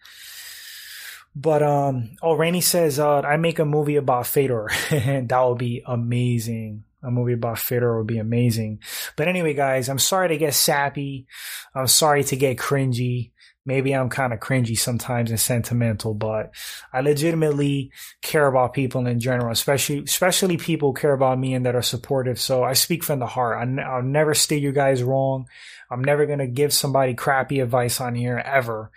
[1.34, 4.68] But um, oh, Rainy says uh, I make a movie about Fedor.
[4.90, 8.80] that would be amazing a movie about Fedor would be amazing.
[9.16, 11.26] But anyway, guys, I'm sorry to get sappy.
[11.74, 13.30] I'm sorry to get cringy.
[13.66, 16.50] Maybe I'm kind of cringy sometimes and sentimental, but
[16.92, 21.76] I legitimately care about people in general, especially, especially people care about me and that
[21.76, 22.40] are supportive.
[22.40, 23.58] So I speak from the heart.
[23.58, 25.46] I, will never steer you guys wrong.
[25.90, 28.90] I'm never to give somebody crappy advice on here ever.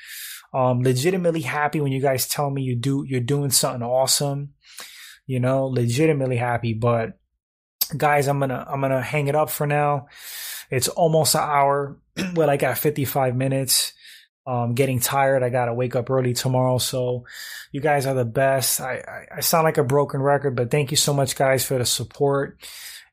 [0.53, 4.53] Um, legitimately happy when you guys tell me you do, you're doing something awesome,
[5.25, 7.17] you know, legitimately happy, but
[7.95, 10.07] guys, I'm gonna I'm gonna hang it up for now.
[10.69, 11.97] It's almost an hour.
[12.35, 13.93] well, I got 55 minutes.
[14.45, 15.41] Um, getting tired.
[15.41, 16.77] I gotta wake up early tomorrow.
[16.77, 17.23] So,
[17.71, 18.81] you guys are the best.
[18.81, 21.77] I, I, I sound like a broken record, but thank you so much, guys, for
[21.77, 22.59] the support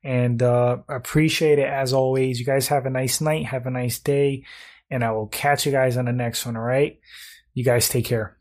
[0.03, 2.39] and uh, appreciate it as always.
[2.39, 4.45] You guys have a nice night, have a nice day,
[4.91, 6.57] and I will catch you guys on the next one.
[6.57, 6.99] All right,
[7.55, 8.37] you guys take care.